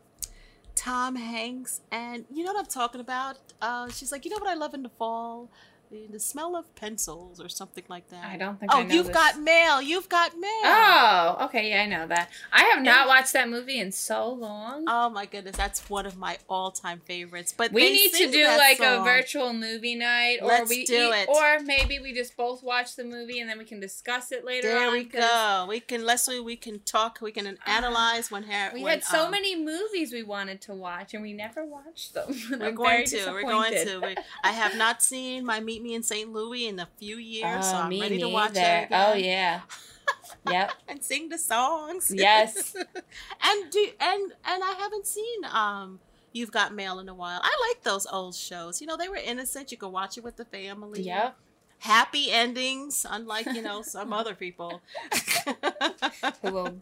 [0.80, 3.38] Tom Hanks and you know what I'm talking about?
[3.62, 5.50] Uh, she's like, you know what I love in the fall?
[5.92, 8.24] The, the smell of pencils or something like that.
[8.24, 8.72] I don't think.
[8.72, 9.16] Oh, I know you've this.
[9.16, 9.82] got mail.
[9.82, 10.50] You've got mail.
[10.64, 11.70] Oh, okay.
[11.72, 12.30] Yeah, I know that.
[12.54, 14.86] I have not watched that movie in so long.
[14.88, 17.56] Oh my goodness, that's one of my all-time favorites.
[17.58, 21.28] But we need to do like a virtual movie night, or Let's we do eat-
[21.28, 21.30] it.
[21.30, 24.68] or maybe we just both watch the movie and then we can discuss it later
[24.68, 24.94] There on.
[24.94, 25.66] we go.
[25.68, 26.40] We can Leslie.
[26.40, 27.18] We can talk.
[27.20, 28.44] We can analyze when
[28.76, 32.14] We when, had so um, many movies we wanted to watch and we never watched
[32.14, 32.36] them.
[32.60, 33.32] We're going to.
[33.32, 34.00] We're going to.
[34.02, 36.32] We, I have not seen my Meet Meet Me in St.
[36.32, 38.60] Louis in a few years, so Oh, I'm me ready to watch neither.
[38.60, 39.10] it again.
[39.10, 39.62] Oh yeah.
[40.50, 40.72] yep.
[40.88, 42.12] and sing the songs.
[42.14, 42.76] Yes.
[43.44, 46.00] and do and and I haven't seen um
[46.32, 47.40] You've Got Mail in a while.
[47.42, 48.82] I like those old shows.
[48.82, 49.72] You know, they were innocent.
[49.72, 51.02] You could watch it with the family.
[51.02, 51.36] Yep.
[51.80, 54.82] Happy endings, unlike, you know, some other people.
[56.42, 56.78] Who will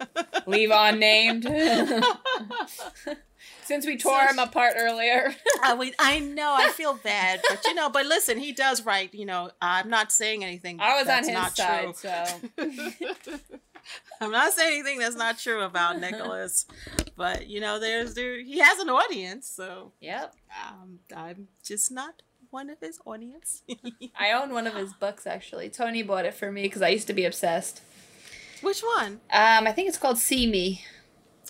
[0.48, 1.44] leave unnamed.
[3.64, 5.36] Since we tore him apart earlier.
[5.64, 9.14] I mean, I know, I feel bad, but you know, but listen, he does write.
[9.14, 10.80] You know, I'm not saying anything.
[10.80, 11.94] I was on his not side, true.
[11.94, 12.26] so
[14.22, 16.66] I'm not saying anything that's not true about Nicholas,
[17.16, 20.34] but you know, there's there he has an audience, so Yep.
[20.68, 22.22] um, I'm just not
[22.58, 23.62] one of his audience.
[24.20, 25.70] I own one of his books actually.
[25.70, 27.82] Tony bought it for me because I used to be obsessed.
[28.62, 29.20] Which one?
[29.32, 30.84] Um, I think it's called See Me.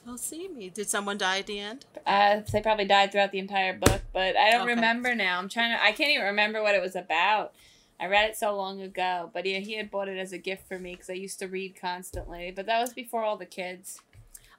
[0.06, 0.68] Oh, see me.
[0.70, 1.86] Did someone die at the end?
[2.06, 4.74] Uh, they probably died throughout the entire book, but I don't Okay.
[4.76, 5.40] remember now.
[5.40, 5.82] I'm trying to.
[5.82, 7.54] I can't even remember what it was about.
[8.00, 10.68] I read it so long ago, but yeah, he had bought it as a gift
[10.68, 12.52] for me because I used to read constantly.
[12.54, 14.02] But that was before all the kids.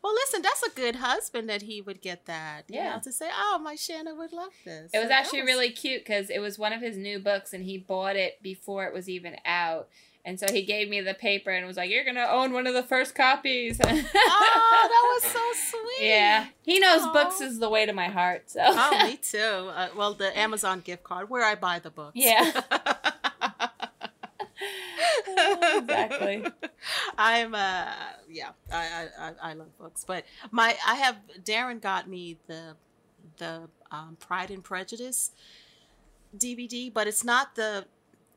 [0.02, 2.64] Well, listen, that's a good husband that he would get that.
[2.68, 2.94] You Yeah.
[2.94, 4.90] know, to say, oh, my Shanna would love this.
[4.94, 7.64] It was So actually really cute because it was one of his new books, and
[7.64, 9.88] he bought it before it was even out.
[10.24, 12.74] And so he gave me the paper and was like, "You're gonna own one of
[12.74, 15.40] the first copies." Oh, that was so
[15.78, 16.06] sweet.
[16.08, 17.12] Yeah, he knows Aw.
[17.12, 18.50] books is the way to my heart.
[18.50, 18.60] So.
[18.62, 19.38] oh, me too.
[19.38, 22.12] Uh, well, the Amazon gift card where I buy the books.
[22.14, 22.60] Yeah.
[25.78, 26.46] exactly.
[27.16, 27.86] I'm uh
[28.30, 32.76] yeah, I, I I love books, but my I have Darren got me the
[33.38, 35.30] the um, Pride and Prejudice
[36.36, 37.86] DVD, but it's not the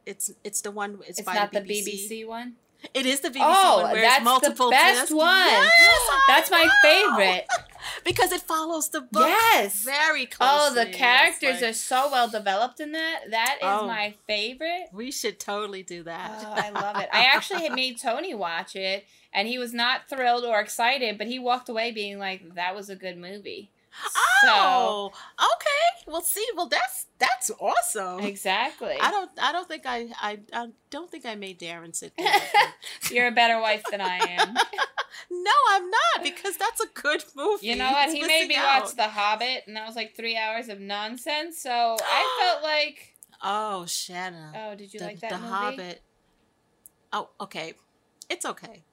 [0.06, 2.10] it's it's the one it's, It's by not the the BBC.
[2.10, 2.56] BBC one.
[2.94, 5.14] It is the BBC Oh, one where that's it's multiple the best discs.
[5.14, 5.48] one.
[5.48, 6.72] Yes, That's my know.
[6.84, 7.48] favorite.
[8.04, 9.84] because it follows the book Yes.
[9.84, 10.82] very closely.
[10.82, 13.22] Oh, the characters like- are so well developed in that.
[13.30, 13.88] That is Oh.
[13.88, 14.88] my favorite.
[14.92, 16.32] We should totally do that.
[16.46, 17.10] Oh, I love it.
[17.14, 21.28] I actually had made Tony watch it, and he was not thrilled or excited, but
[21.28, 23.70] he walked away being like, "That was a good movie."
[24.44, 25.16] Oh, okay.
[25.40, 25.51] Oh,
[26.12, 28.20] Well, see, well that's that's awesome.
[28.22, 28.96] Exactly.
[29.00, 32.34] I don't I don't think I I, I don't think I made Darren sit there.
[33.12, 34.54] You're a better wife than I am.
[35.32, 37.68] no, I'm not because that's a good movie.
[37.68, 38.10] You know what?
[38.10, 38.96] It's He made me missing watch.
[38.96, 41.62] The Hobbit, and that was like three hours of nonsense.
[41.62, 44.52] So I felt like, Oh, Shanna.
[44.56, 45.50] oh, did you the, like that the movie?
[45.50, 46.02] Hobbit.
[47.14, 47.74] Oh, okay.
[48.30, 48.84] It's okay.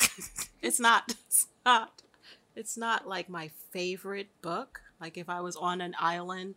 [0.62, 1.14] it's not.
[1.26, 2.02] It's not.
[2.54, 4.80] It's not like my favorite book.
[5.00, 6.56] Like if I was on an island,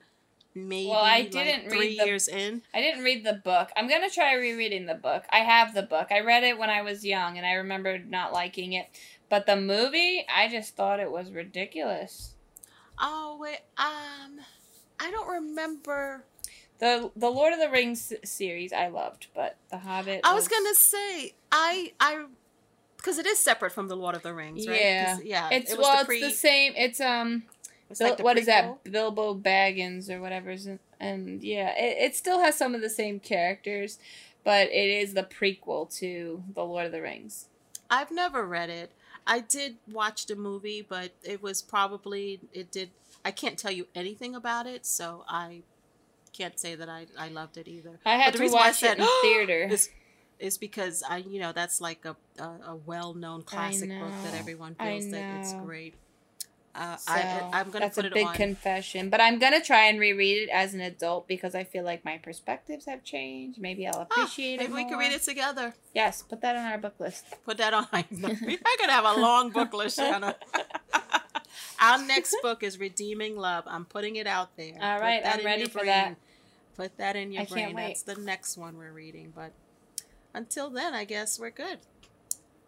[0.56, 0.90] maybe.
[0.90, 2.62] Well, I didn't three read the- years in.
[2.74, 3.70] I didn't read the book.
[3.78, 5.24] I'm gonna try rereading the book.
[5.30, 6.08] I have the book.
[6.12, 8.88] I read it when I was young, and I remember not liking it.
[9.30, 12.34] But the movie, I just thought it was ridiculous.
[13.00, 14.40] Oh wait, um,
[15.00, 16.26] I don't remember.
[16.80, 20.22] the The Lord of the Rings series I loved, but The Hobbit.
[20.24, 22.26] I was gonna say I I
[22.98, 24.80] because it is separate from the Lord of the Rings, right?
[24.80, 25.18] Yeah.
[25.24, 25.50] yeah.
[25.52, 26.74] It's it was well, the it's the same.
[26.76, 27.44] It's um,
[28.00, 28.84] Bil- like what is prequel.
[28.84, 28.92] that?
[28.92, 30.52] Bilbo Baggins or whatever.
[30.52, 34.00] And, and yeah, it, it still has some of the same characters,
[34.44, 37.48] but it is the prequel to The Lord of the Rings.
[37.90, 38.92] I've never read it.
[39.28, 42.90] I did watch the movie, but it was probably it did.
[43.24, 45.62] I can't tell you anything about it, so I
[46.34, 48.00] can't say that I, I loved it either.
[48.06, 49.64] I had the to reason why I watch it said, in theater.
[49.72, 49.90] Is
[50.40, 54.34] is because I you know that's like a a, a well known classic book that
[54.34, 55.94] everyone feels that it's great.
[56.74, 58.34] Uh, So I I'm gonna that's put a it big on.
[58.36, 62.06] confession, but I'm gonna try and reread it as an adult because I feel like
[62.06, 63.60] my perspectives have changed.
[63.60, 64.76] Maybe I'll Ah, appreciate maybe it.
[64.76, 65.74] we can read it together.
[65.94, 67.26] Yes, put that on our book list.
[67.46, 67.88] Put that on.
[67.92, 68.04] I
[68.80, 70.36] could have a long book list, Shanna.
[71.82, 73.64] Our next book is Redeeming Love.
[73.68, 74.74] I'm putting it out there.
[74.80, 76.16] All Put right, I'm ready for that.
[76.78, 77.64] Put that in your I brain.
[77.66, 77.88] can't wait.
[77.88, 79.34] That's the next one we're reading.
[79.36, 79.52] But
[80.34, 81.80] until then, I guess we're good.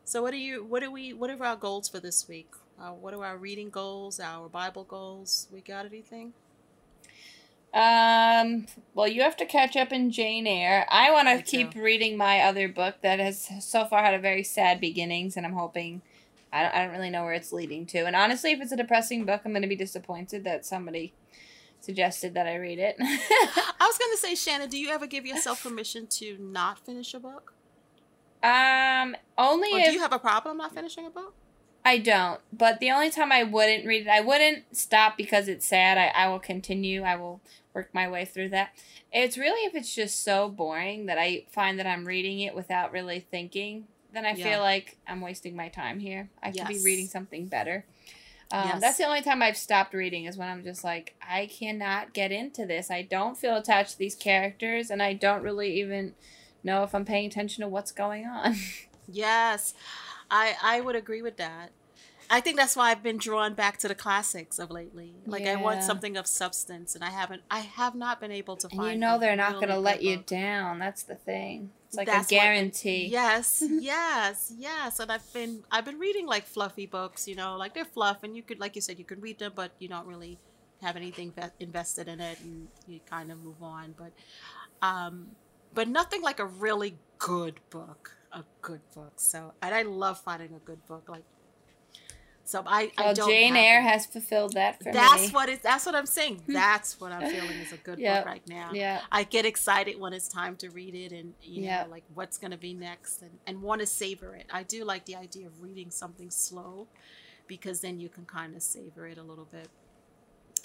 [0.03, 0.63] So, what do you?
[0.63, 1.13] What do we?
[1.13, 2.49] What are our goals for this week?
[2.79, 4.19] Uh, what are our reading goals?
[4.19, 5.47] Our Bible goals?
[5.51, 6.33] We got anything?
[7.73, 10.85] Um, well, you have to catch up in Jane Eyre.
[10.89, 14.43] I want to keep reading my other book that has so far had a very
[14.43, 16.01] sad beginnings, and I'm hoping.
[16.51, 18.05] I don't, I don't really know where it's leading to.
[18.05, 21.13] And honestly, if it's a depressing book, I'm going to be disappointed that somebody
[21.81, 22.95] suggested that I read it.
[22.99, 27.15] I was going to say, Shannon, do you ever give yourself permission to not finish
[27.15, 27.53] a book?
[28.43, 31.33] um, only Or if do you have a problem not finishing a book?
[31.85, 32.39] I don't.
[32.51, 35.97] But the only time I wouldn't read it, I wouldn't stop because it's sad.
[35.97, 37.03] I, I will continue.
[37.03, 37.41] I will
[37.73, 38.71] work my way through that.
[39.11, 42.91] It's really if it's just so boring that I find that I'm reading it without
[42.91, 44.51] really thinking, then I Yeah.
[44.51, 46.29] feel like I'm wasting my time here.
[46.41, 47.85] I could be reading something better.
[48.51, 48.81] Um, Yes.
[48.81, 52.31] That's the only time I've stopped reading is when I'm just like, I cannot get
[52.31, 52.91] into this.
[52.91, 56.13] I don't feel attached to these characters, and I don't really even
[56.63, 58.55] know if I'm paying attention to what's going on.
[59.11, 59.73] Yes,
[60.33, 61.71] I I would agree with that.
[62.29, 65.13] I think that's why I've been drawn back to the classics of lately.
[65.25, 67.43] Like I want something of substance, and I haven't.
[67.51, 68.93] I have not been able to and find.
[68.93, 70.25] you know they're not going to let you book.
[70.25, 70.79] down.
[70.79, 71.69] That's the thing.
[71.87, 73.07] It's like That's a what- guarantee.
[73.07, 74.99] Yes, yes, yes.
[74.99, 77.27] And I've been I've been reading like fluffy books.
[77.27, 79.51] You know, like they're fluff, and you could, like you said, you could read them,
[79.53, 80.39] but you don't really
[80.81, 83.93] have anything invested in it, and you kind of move on.
[83.97, 84.11] But,
[84.81, 85.27] um,
[85.73, 88.17] but nothing like a really good book.
[88.33, 89.13] A good book.
[89.17, 91.07] So, and I love finding a good book.
[91.07, 91.23] Like,
[92.45, 93.29] so I I don't.
[93.29, 93.89] Jane Eyre that.
[93.91, 95.29] has fulfilled that for That's me.
[95.29, 95.61] what it.
[95.63, 96.39] That's what I'm saying.
[96.45, 96.53] Hmm.
[96.53, 98.23] That's what I'm feeling is a good Yep.
[98.23, 98.71] book right now.
[98.73, 99.01] yeah.
[99.11, 101.85] I get excited when it's time to read it and you know Yeah.
[101.89, 104.47] like what's going to be next and, and want to savor it.
[104.51, 106.87] I do like the idea of reading something slow
[107.47, 109.67] because then you can kind of savor it a little bit.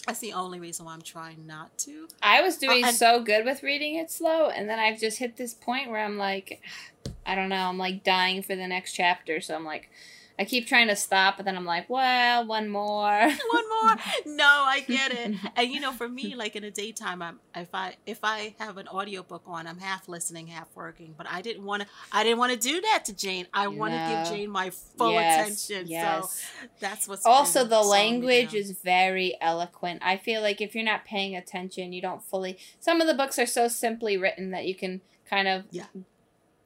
[0.09, 2.09] That's the only reason why I'm trying not to.
[2.23, 5.19] I was uh, doing and- so good with reading it slow, and then I've just
[5.19, 6.63] hit this point where I'm like,
[7.27, 9.43] I don't know, I'm like dying for the next chapter.
[9.43, 9.91] So I'm like,
[10.39, 13.09] I keep trying to stop, but then I'm like, well, one more.
[13.51, 13.97] One more.
[14.27, 15.35] No, I get it.
[15.57, 18.77] And you know, for me, like in the daytime, I'm if I if I have
[18.77, 21.15] an audiobook on, I'm half listening, half working.
[21.17, 21.89] But I didn't want to.
[22.13, 23.47] I didn't want to do that to Jane.
[23.53, 25.87] I want to give Jane my full yes, attention.
[25.87, 26.47] So yes.
[26.79, 30.01] that's what's also, the language is very eloquent.
[30.05, 32.59] I feel like if you're not paying attention, you don't fully.
[32.79, 35.87] Some of the books are so simply written that you can kind of Yeah.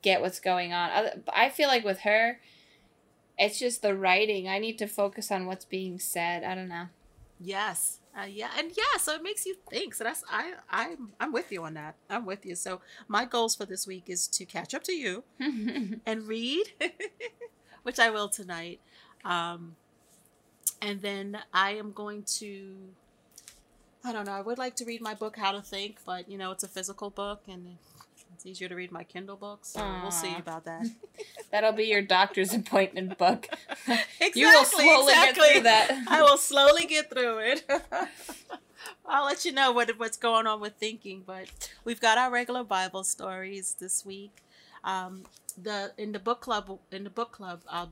[0.03, 0.91] get what's going on.
[0.91, 2.41] Other- I feel like with her,
[3.43, 4.49] it's just the writing.
[4.49, 6.45] I need to focus on what's being said.
[6.45, 6.87] I don't know.
[7.41, 7.99] Yes.
[8.17, 9.95] Uh, yeah, and yeah, so it makes you think.
[9.95, 11.95] So that's I I'm I'm with you on that.
[12.11, 12.55] I'm with you.
[12.55, 16.67] So my goals for this week is to catch up to you and read,
[17.85, 18.81] which I will tonight.
[19.25, 19.77] Um,
[20.83, 22.75] and then I am going to.
[24.05, 24.33] I don't know.
[24.33, 26.69] I would like to read my book, How to Think, but you know it's a
[26.69, 27.79] physical book, and
[28.43, 29.69] it's easier to read my Kindle books.
[29.69, 30.85] So we'll see about that.
[31.53, 33.47] That'll be your doctor's appointment book.
[33.87, 35.43] exactly, you will slowly exactly.
[35.45, 36.05] get through that.
[36.09, 37.65] I will slowly get through it.
[39.07, 41.47] I'll let you know what what's going on with thinking, but
[41.85, 44.43] we've got our regular Bible stories this week.
[44.83, 45.23] Um,
[45.57, 47.91] the in the book club in the book club, I'm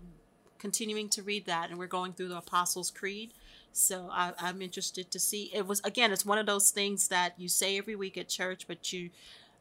[0.58, 3.30] continuing to read that, and we're going through the Apostles' Creed.
[3.72, 5.48] So I, I'm interested to see.
[5.54, 8.66] It was again, it's one of those things that you say every week at church,
[8.66, 9.10] but you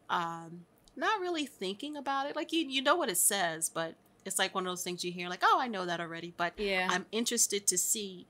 [0.10, 0.62] um,
[1.00, 2.36] not really thinking about it.
[2.36, 3.96] Like you, you know what it says, but
[4.26, 6.34] it's like one of those things you hear, like, oh, I know that already.
[6.36, 6.88] But Yeah.
[6.92, 8.28] I'm interested to see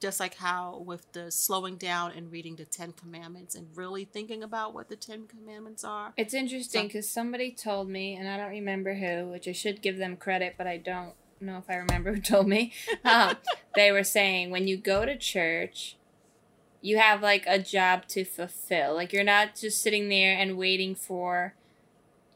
[0.00, 4.42] just like how with the slowing down and reading the 10 commandments and really thinking
[4.42, 6.14] about what the 10 commandments are.
[6.16, 9.82] It's interesting So- because somebody told me, and I don't remember who, which I should
[9.82, 12.72] give them credit, but I don't know if I remember who told me.
[13.04, 13.36] Um,
[13.76, 15.96] they were saying when you go to church,
[16.80, 18.94] you have like a job to fulfill.
[18.94, 21.54] Like you're not just sitting there and waiting for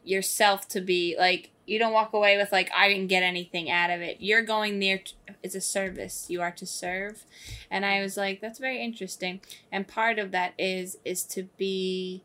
[0.05, 3.91] yourself to be like you don't walk away with like I didn't get anything out
[3.91, 4.19] of it.
[4.21, 6.27] You're going there to, it's a service.
[6.29, 7.25] You are to serve.
[7.71, 9.41] And I was like that's very interesting.
[9.73, 12.23] And part of that is is to be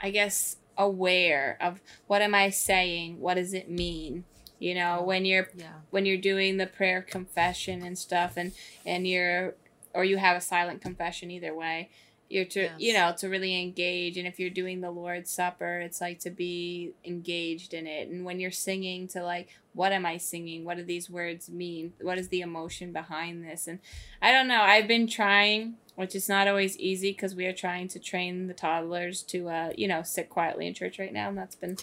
[0.00, 3.20] I guess aware of what am I saying?
[3.20, 4.24] What does it mean?
[4.58, 5.80] You know, when you're Yeah.
[5.90, 8.52] when you're doing the prayer confession and stuff and
[8.86, 9.54] and you're
[9.92, 11.90] or you have a silent confession either way
[12.28, 16.00] you're to you know to really engage and if you're doing the lord's supper it's
[16.00, 18.08] like to be engaged in it.
[18.08, 20.64] And when you're singing to like what am i singing?
[20.64, 21.92] What do these words mean?
[22.00, 23.66] What is the emotion behind this?
[23.66, 23.78] And
[24.22, 27.86] i don't know i've been trying which is not always easy because we are trying
[27.88, 31.38] to train the toddlers to uh you know sit quietly in church right now and
[31.38, 31.76] that's been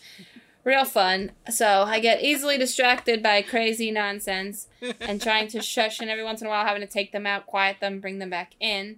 [0.64, 1.32] real fun.
[1.50, 4.68] So i get easily distracted by crazy nonsense
[5.00, 7.46] and trying to shush and every once in a while having to take them out,
[7.46, 8.98] quiet them, bring them back in.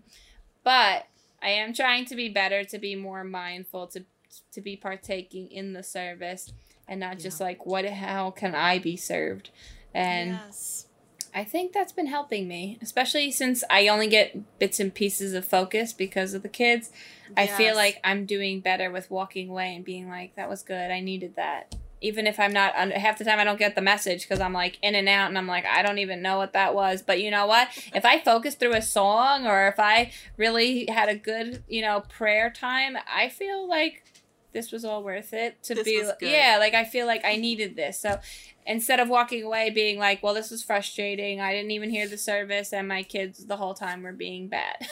[0.64, 1.08] But
[1.44, 4.06] I am trying to be better, to be more mindful, to
[4.52, 6.52] to be partaking in the service
[6.88, 9.52] and not just like what how can I be served?
[9.94, 10.88] And yes.
[11.36, 15.46] I think that's been helping me, especially since I only get bits and pieces of
[15.46, 16.92] focus because of the kids.
[17.36, 20.92] I feel like I'm doing better with walking away and being like, that was good.
[20.92, 21.76] I needed that.
[22.04, 24.78] Even if I'm not, half the time I don't get the message because I'm like
[24.82, 27.02] in and out and I'm like, I don't even know what that was.
[27.02, 27.70] But you know what?
[27.96, 32.02] if I focus through a song or if I really had a good, you know,
[32.02, 34.04] prayer time, I feel like
[34.52, 37.76] this was all worth it to This be, yeah, like I feel like I needed
[37.76, 38.00] this.
[38.00, 38.20] So
[38.66, 41.42] instead of walking away being like, well, this was frustrating.
[41.42, 44.88] I didn't even hear the service and my kids the whole time were being bad.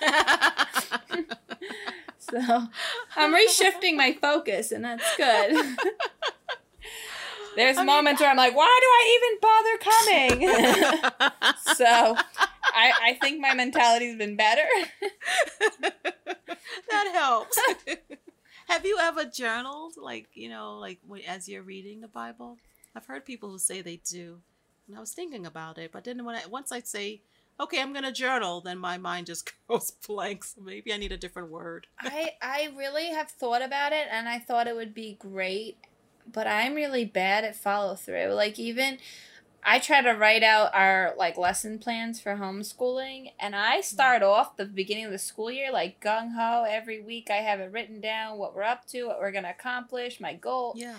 [2.30, 2.66] so
[3.16, 5.76] I'm reshifting my focus and that's good.
[7.56, 9.78] There's I mean- moments where I'm like, why do I even bother
[10.36, 10.48] coming?
[11.74, 12.16] so
[12.74, 14.66] I, I think my mentality's been better.
[16.90, 17.58] that helps.
[18.68, 22.58] Have you ever journaled, like you know, like as you're reading the Bible?
[22.94, 24.38] I've heard people who say they do,
[24.88, 27.22] and I was thinking about it, but then when I once I say,
[27.58, 30.44] okay, I'm gonna journal, then my mind just goes blank.
[30.44, 31.86] So maybe I need a different word.
[32.00, 35.78] I I really have thought about it and I thought it would be great,
[36.30, 38.32] but I'm really bad at follow through.
[38.32, 38.98] Like even
[39.68, 43.82] I try to write out our like lesson plans for homeschooling and I mm-hmm.
[43.82, 47.58] start off the beginning of the school year like gung ho every week I have
[47.58, 50.94] it written down what we're up to, what we're going to accomplish, my goal, Yeah.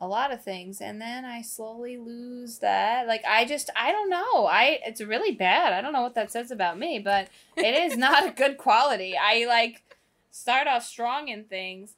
[0.00, 3.06] A lot of things and then I slowly lose that.
[3.06, 4.46] Like I just I don't know.
[4.46, 5.72] I it's really bad.
[5.72, 9.14] I don't know what that says about me, but it is not a good quality.
[9.16, 9.82] I like
[10.30, 11.94] start off strong in things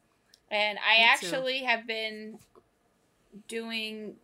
[0.51, 1.26] and I Me too.
[1.26, 2.38] actually have been
[3.49, 4.16] doing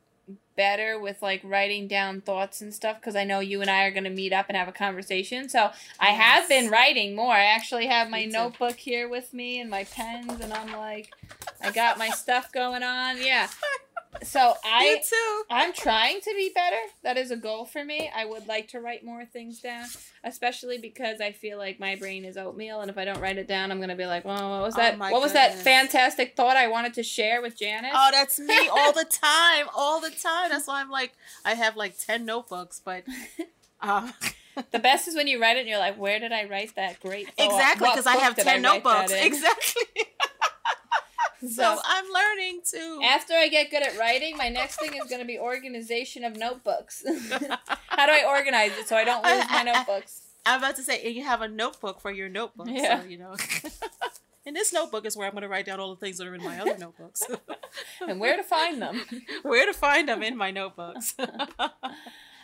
[0.57, 3.90] better with like writing down thoughts and stuff because I know you and I are
[3.90, 5.48] going to meet up and have a conversation.
[5.48, 7.32] So I have been writing more.
[7.32, 11.12] I actually have my notebook here with me and my pens and I'm like
[11.61, 13.22] I got my stuff going on.
[13.22, 13.48] Yeah.
[14.22, 15.42] So I Me too.
[15.50, 16.76] I'm trying to be better.
[17.02, 18.10] That is a goal for me.
[18.14, 19.86] I would like to write more things down,
[20.22, 23.48] especially because I feel like my brain is oatmeal, and if I don't write it
[23.48, 24.98] down, I'm gonna be like, "Well, what was Oh that?
[24.98, 28.68] my what was that fantastic thought I wanted to share with Janice?" Oh, that's me
[28.72, 30.50] all the time, all the time.
[30.50, 31.12] That's why I'm like,
[31.44, 33.04] I have like ten notebooks, but
[33.80, 34.12] uh,
[34.70, 37.00] the best is when you write it and you're like, "Where did I write that
[37.00, 37.46] great?" Thought?
[37.46, 39.12] exactly because I have ten write that notebooks.
[39.22, 39.82] Exactly.
[41.51, 43.01] So I'm learning to.
[43.05, 47.05] after I get good at writing, my next thing is gonna be organization of notebooks.
[47.88, 50.22] How do I organize it so I don't lose my notebooks?
[50.47, 52.66] I'm about to say you have a notebook for your notebook.
[52.70, 53.03] Yeah.
[53.03, 53.36] So, you know.
[54.47, 56.34] and this notebook is where I'm going to write down all the things that are
[56.34, 57.22] in my other notebooks.
[58.01, 59.01] And where to find them?
[59.43, 61.14] where to find them in my notebooks.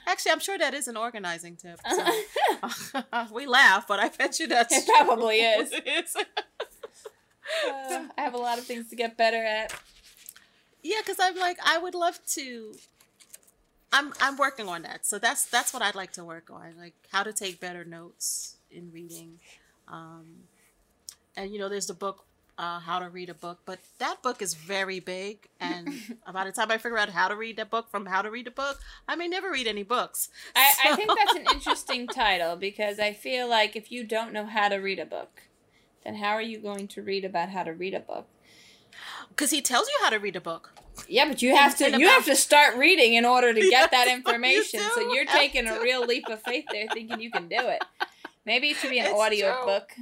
[0.07, 1.81] Actually, I'm sure that is an organizing tip.
[1.91, 3.27] So.
[3.33, 4.95] we laugh, but I bet you that's It true.
[4.95, 5.41] probably.
[5.41, 6.17] It is.
[7.69, 9.75] Uh, I have a lot of things to get better at.
[10.83, 12.75] Yeah, because I'm like, I would love to.
[13.93, 16.95] I'm I'm working on that, so that's that's what I'd like to work on, like
[17.11, 19.39] how to take better notes in reading,
[19.89, 20.27] um,
[21.37, 22.25] and you know, there's the book,
[22.59, 25.89] uh, How to Read a Book, but that book is very big, and
[26.33, 28.47] by the time I figure out how to read that book from how to read
[28.47, 28.79] a book,
[29.09, 30.29] I may never read any books.
[30.55, 34.45] I, I think that's an interesting title because I feel like if you don't know
[34.47, 35.43] how to read a book,
[36.09, 38.27] then how are you going to read about how to read a book?
[39.39, 40.73] because he tells you how to read a book.
[41.07, 44.05] Yeah, but you have to you have to start reading in order to get that
[44.05, 44.81] do, you information.
[44.95, 47.83] So you're taking a real leap of faith there, thinking you can do it.
[48.45, 49.93] Maybe it should be an It's audio book.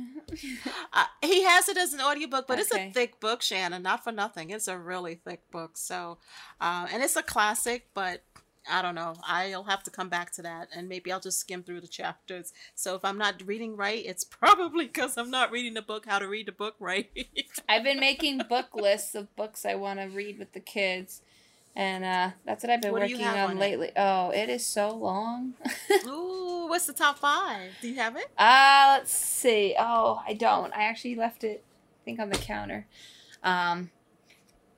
[0.93, 3.83] Uh, he has it as an audiobook, but it's a thick book, Shannon.
[3.83, 4.51] Not for nothing.
[4.51, 5.77] It's a really thick book.
[5.77, 6.19] So,
[6.61, 8.23] uh, and it's a classic, but
[8.69, 9.15] I don't know.
[9.23, 12.53] I'll have to come back to that, and maybe I'll just skim through the chapters.
[12.75, 16.19] So if I'm not reading right, it's probably because I'm not reading the book how
[16.19, 17.11] to read the book right.
[17.69, 21.23] I've been making book lists of books I want to read with the kids.
[21.77, 23.91] And uh, that's what I've been What working on on lately.
[23.97, 25.53] Oh, it is so long.
[26.07, 27.73] Ooh, what's the top five?
[27.83, 28.31] Do you have it?
[28.39, 29.77] Uh, let's see.
[29.79, 30.73] Oh, I don't.
[30.75, 32.87] I actually left it, I think, on the counter.
[33.43, 33.91] Um,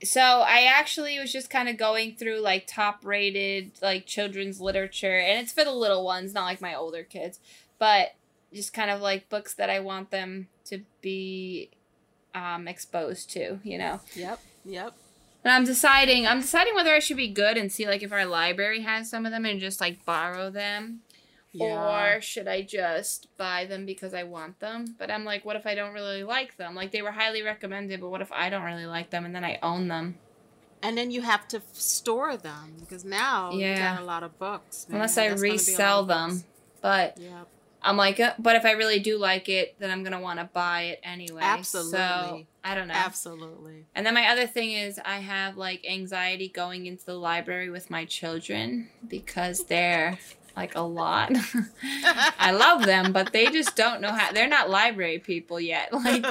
[0.04, 5.18] so I actually was just kind of going through like top rated like children's literature,
[5.18, 7.40] and it's for the little ones, not like my older kids,
[7.78, 8.14] but
[8.52, 11.70] just kind of like books that I want them to be
[12.34, 14.00] um, exposed to, you know.
[14.14, 14.40] Yep.
[14.64, 14.94] Yep.
[15.44, 18.26] And I'm deciding, I'm deciding whether I should be good and see like if our
[18.26, 21.00] library has some of them and just like borrow them
[21.58, 24.96] or should I just buy them because I want them?
[24.98, 26.74] But I'm like, what if I don't really like them?
[26.74, 29.44] Like they were highly recommended, but what if I don't really like them and then
[29.44, 30.18] I own them?
[30.80, 33.94] and then you have to f- store them because now you Yeah.
[33.96, 34.86] got a lot of books.
[34.88, 34.94] man.
[34.94, 36.44] Unless I That's gonna be a lot resell them.
[36.80, 37.48] But Yep.
[37.82, 40.44] I'm like, uh, but if I really do like it, then I'm gonna want to
[40.44, 41.40] buy it anyway.
[41.42, 41.90] Absolutely.
[41.98, 42.46] So.
[42.62, 42.94] I don't know.
[42.94, 43.86] Absolutely.
[43.96, 47.90] And then my other thing is I have like anxiety going into the library with
[47.90, 50.18] my children because they're
[50.58, 51.30] like a lot.
[52.38, 54.32] I love them, but they just don't know how.
[54.32, 55.90] They're not library people yet.
[56.08, 56.24] Like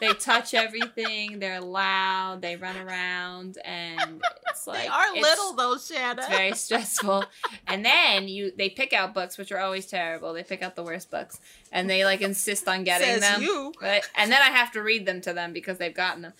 [0.00, 1.38] they touch everything.
[1.38, 2.42] They're loud.
[2.42, 6.18] They run around, and it's like they are it's- little though, Shannon.
[6.18, 7.24] It's very stressful.
[7.66, 10.32] and then you they pick out books which are always terrible.
[10.32, 11.40] They pick out the worst books,
[11.70, 13.42] and they like insist on getting Says them.
[13.42, 13.72] you.
[13.80, 14.02] Right?
[14.16, 16.32] And then I have to read them to them because they've gotten them.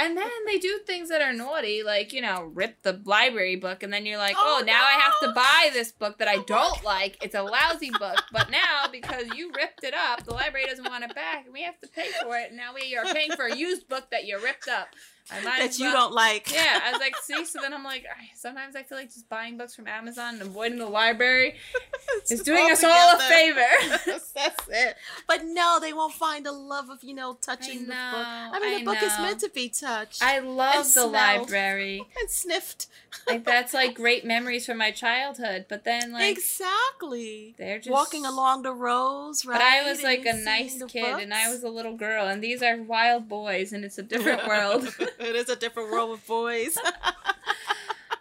[0.00, 3.82] And then they do things that are naughty, like, you know, rip the library book,
[3.82, 6.38] and then you're like, oh, Oh, now I have to buy this book that I
[6.46, 7.18] don't like.
[7.22, 8.22] It's a lousy book.
[8.32, 11.62] But now, because you ripped it up, the library doesn't want it back, and we
[11.62, 12.48] have to pay for it.
[12.48, 14.88] And now we are paying for a used book that you ripped up.
[15.30, 16.52] I might that as you well- don't like.
[16.52, 19.28] Yeah, I was like, see, so then I'm like, "Ay, sometimes I feel like just
[19.28, 21.54] buying books from Amazon and avoiding the library
[22.16, 23.60] It's is doing us all a favor.
[24.34, 24.96] That's it.
[25.26, 27.94] But no, they won't find the love of you know touching the book.
[27.94, 31.12] I mean, I the book is meant to be touched I love the smelled.
[31.12, 32.02] library.
[32.20, 32.86] and sniffed.
[33.26, 35.66] Like that's like great memories from my childhood.
[35.68, 37.54] But then like exactly.
[37.58, 39.54] they're just Walking along the rows, right?
[39.58, 42.62] But I was like a nice kid, and I was a little girl, and these
[42.62, 44.94] are wild boys, and it's a different world.
[45.18, 46.78] It is a different world with boys.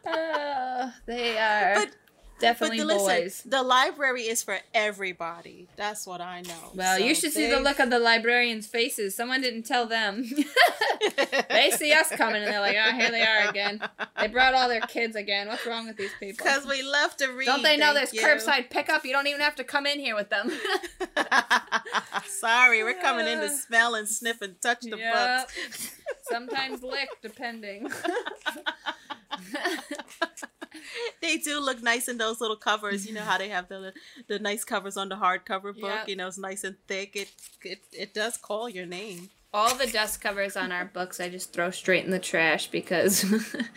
[0.05, 1.95] Uh, they are But-
[2.39, 3.43] definitely but the, listen, boys.
[3.45, 5.67] the library is for everybody.
[5.75, 6.71] That's what I know.
[6.75, 9.15] Well, you So should see the look on the librarians' faces.
[9.15, 10.23] Someone didn't tell them.
[11.49, 13.81] they see us coming, and they're like, "Oh, here they are again.
[14.19, 15.47] They brought all their kids again.
[15.47, 17.45] What's wrong with these people?" Because we love to read.
[17.45, 18.21] Don't they know there's you.
[18.21, 19.05] curbside pickup?
[19.05, 20.51] You don't even have to come in here with them.
[22.27, 25.13] Sorry, we're coming in to smell and sniff and touch the Yep.
[25.47, 25.91] books.
[26.29, 27.89] Sometimes lick, depending.
[31.21, 33.07] They do look nice in those little covers.
[33.07, 33.93] You know how they have the
[34.27, 35.83] the nice covers on the hardcover book.
[35.83, 36.09] Yep.
[36.09, 37.15] You know, it's nice and thick.
[37.15, 37.31] It
[37.63, 39.29] it it does call your name.
[39.53, 43.25] All the dust covers on our books I just throw straight in the trash because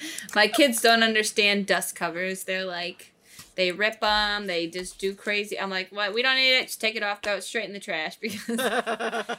[0.34, 2.44] my kids don't understand dust covers.
[2.44, 3.14] They're like,
[3.54, 5.58] they rip them, they just do crazy.
[5.58, 6.12] I'm like, what?
[6.12, 6.66] We don't need it.
[6.66, 8.58] Just take it off, throw it straight in the trash because.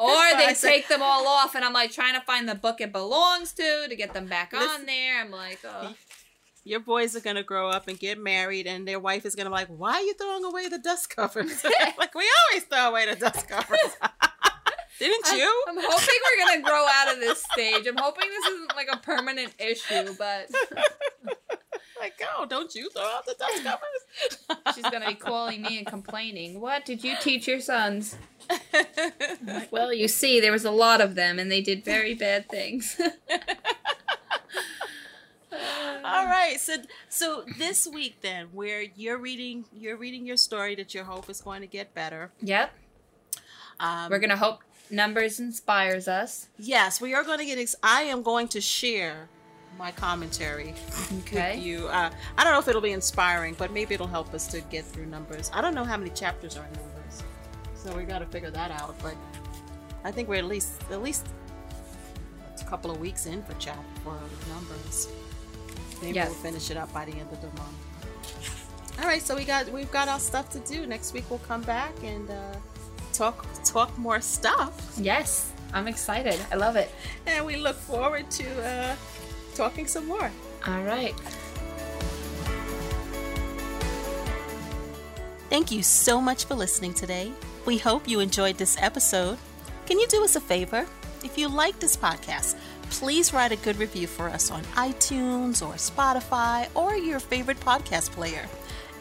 [0.10, 2.90] Or they take them all off, and I'm like trying to find the book it
[2.92, 5.20] belongs to to get them back on there.
[5.20, 5.94] I'm like, oh,
[6.64, 9.54] Your boys are gonna grow up and get married, and their wife is gonna be
[9.56, 11.62] like, "Why are you throwing away the dust covers?"
[11.98, 13.78] like we always throw away the dust covers.
[14.98, 15.64] Didn't I'm- you?
[15.68, 17.86] I'm, hoping we're gonna grow out of this stage.
[17.86, 20.48] I'm hoping this isn't like a permanent issue, but
[22.00, 24.74] like, oh, don't you throw out the dust covers?
[24.74, 26.60] she's gonna be calling me and complaining.
[26.60, 28.16] What did you teach your sons?
[29.46, 32.48] Like, well, you see, there was a lot of them, and they did very bad
[32.48, 33.00] things.
[36.02, 36.76] All right, so
[37.08, 41.40] so this week then, where you're reading, you're reading your story that your hope is
[41.40, 42.32] going to get better.
[42.40, 42.72] Yep.
[43.78, 44.60] Um, We're gonna hope
[44.90, 46.48] numbers inspires us.
[46.58, 47.58] Yes, we are going to get.
[47.58, 49.28] Ex- I am going to share
[49.78, 50.74] my commentary
[51.20, 51.56] Okay.
[51.56, 51.88] with you.
[51.88, 54.84] Uh, I don't know if it'll be inspiring, but maybe it'll help us to get
[54.84, 55.50] through numbers.
[55.54, 57.22] I don't know how many chapters are in numbers,
[57.74, 58.94] so we got to figure that out.
[59.02, 59.14] But
[60.04, 61.26] I think we're at least at least
[62.60, 64.16] a couple of weeks in for chap for
[64.48, 65.08] numbers.
[66.02, 66.28] Maybe Yes.
[66.28, 68.98] we'll finish it up by the end of the month.
[68.98, 70.86] All right, so we got we've got our stuff to do.
[70.86, 72.54] Next week we'll come back and uh,
[73.14, 74.72] talk talk more stuff.
[74.98, 76.38] Yes, I'm excited.
[76.52, 76.90] I love it.
[77.26, 78.96] and we look forward to uh,
[79.54, 80.30] talking some more.
[80.66, 81.14] All right.
[85.48, 87.32] Thank you so much for listening today.
[87.66, 89.38] We hope you enjoyed this episode.
[89.86, 90.86] Can you do us a favor?
[91.24, 92.56] If you like this podcast,
[92.90, 98.12] please write a good review for us on iTunes or Spotify or your favorite podcast
[98.12, 98.46] player.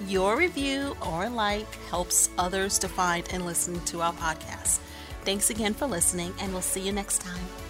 [0.07, 4.79] Your review or like helps others to find and listen to our podcast.
[5.25, 7.68] Thanks again for listening, and we'll see you next time.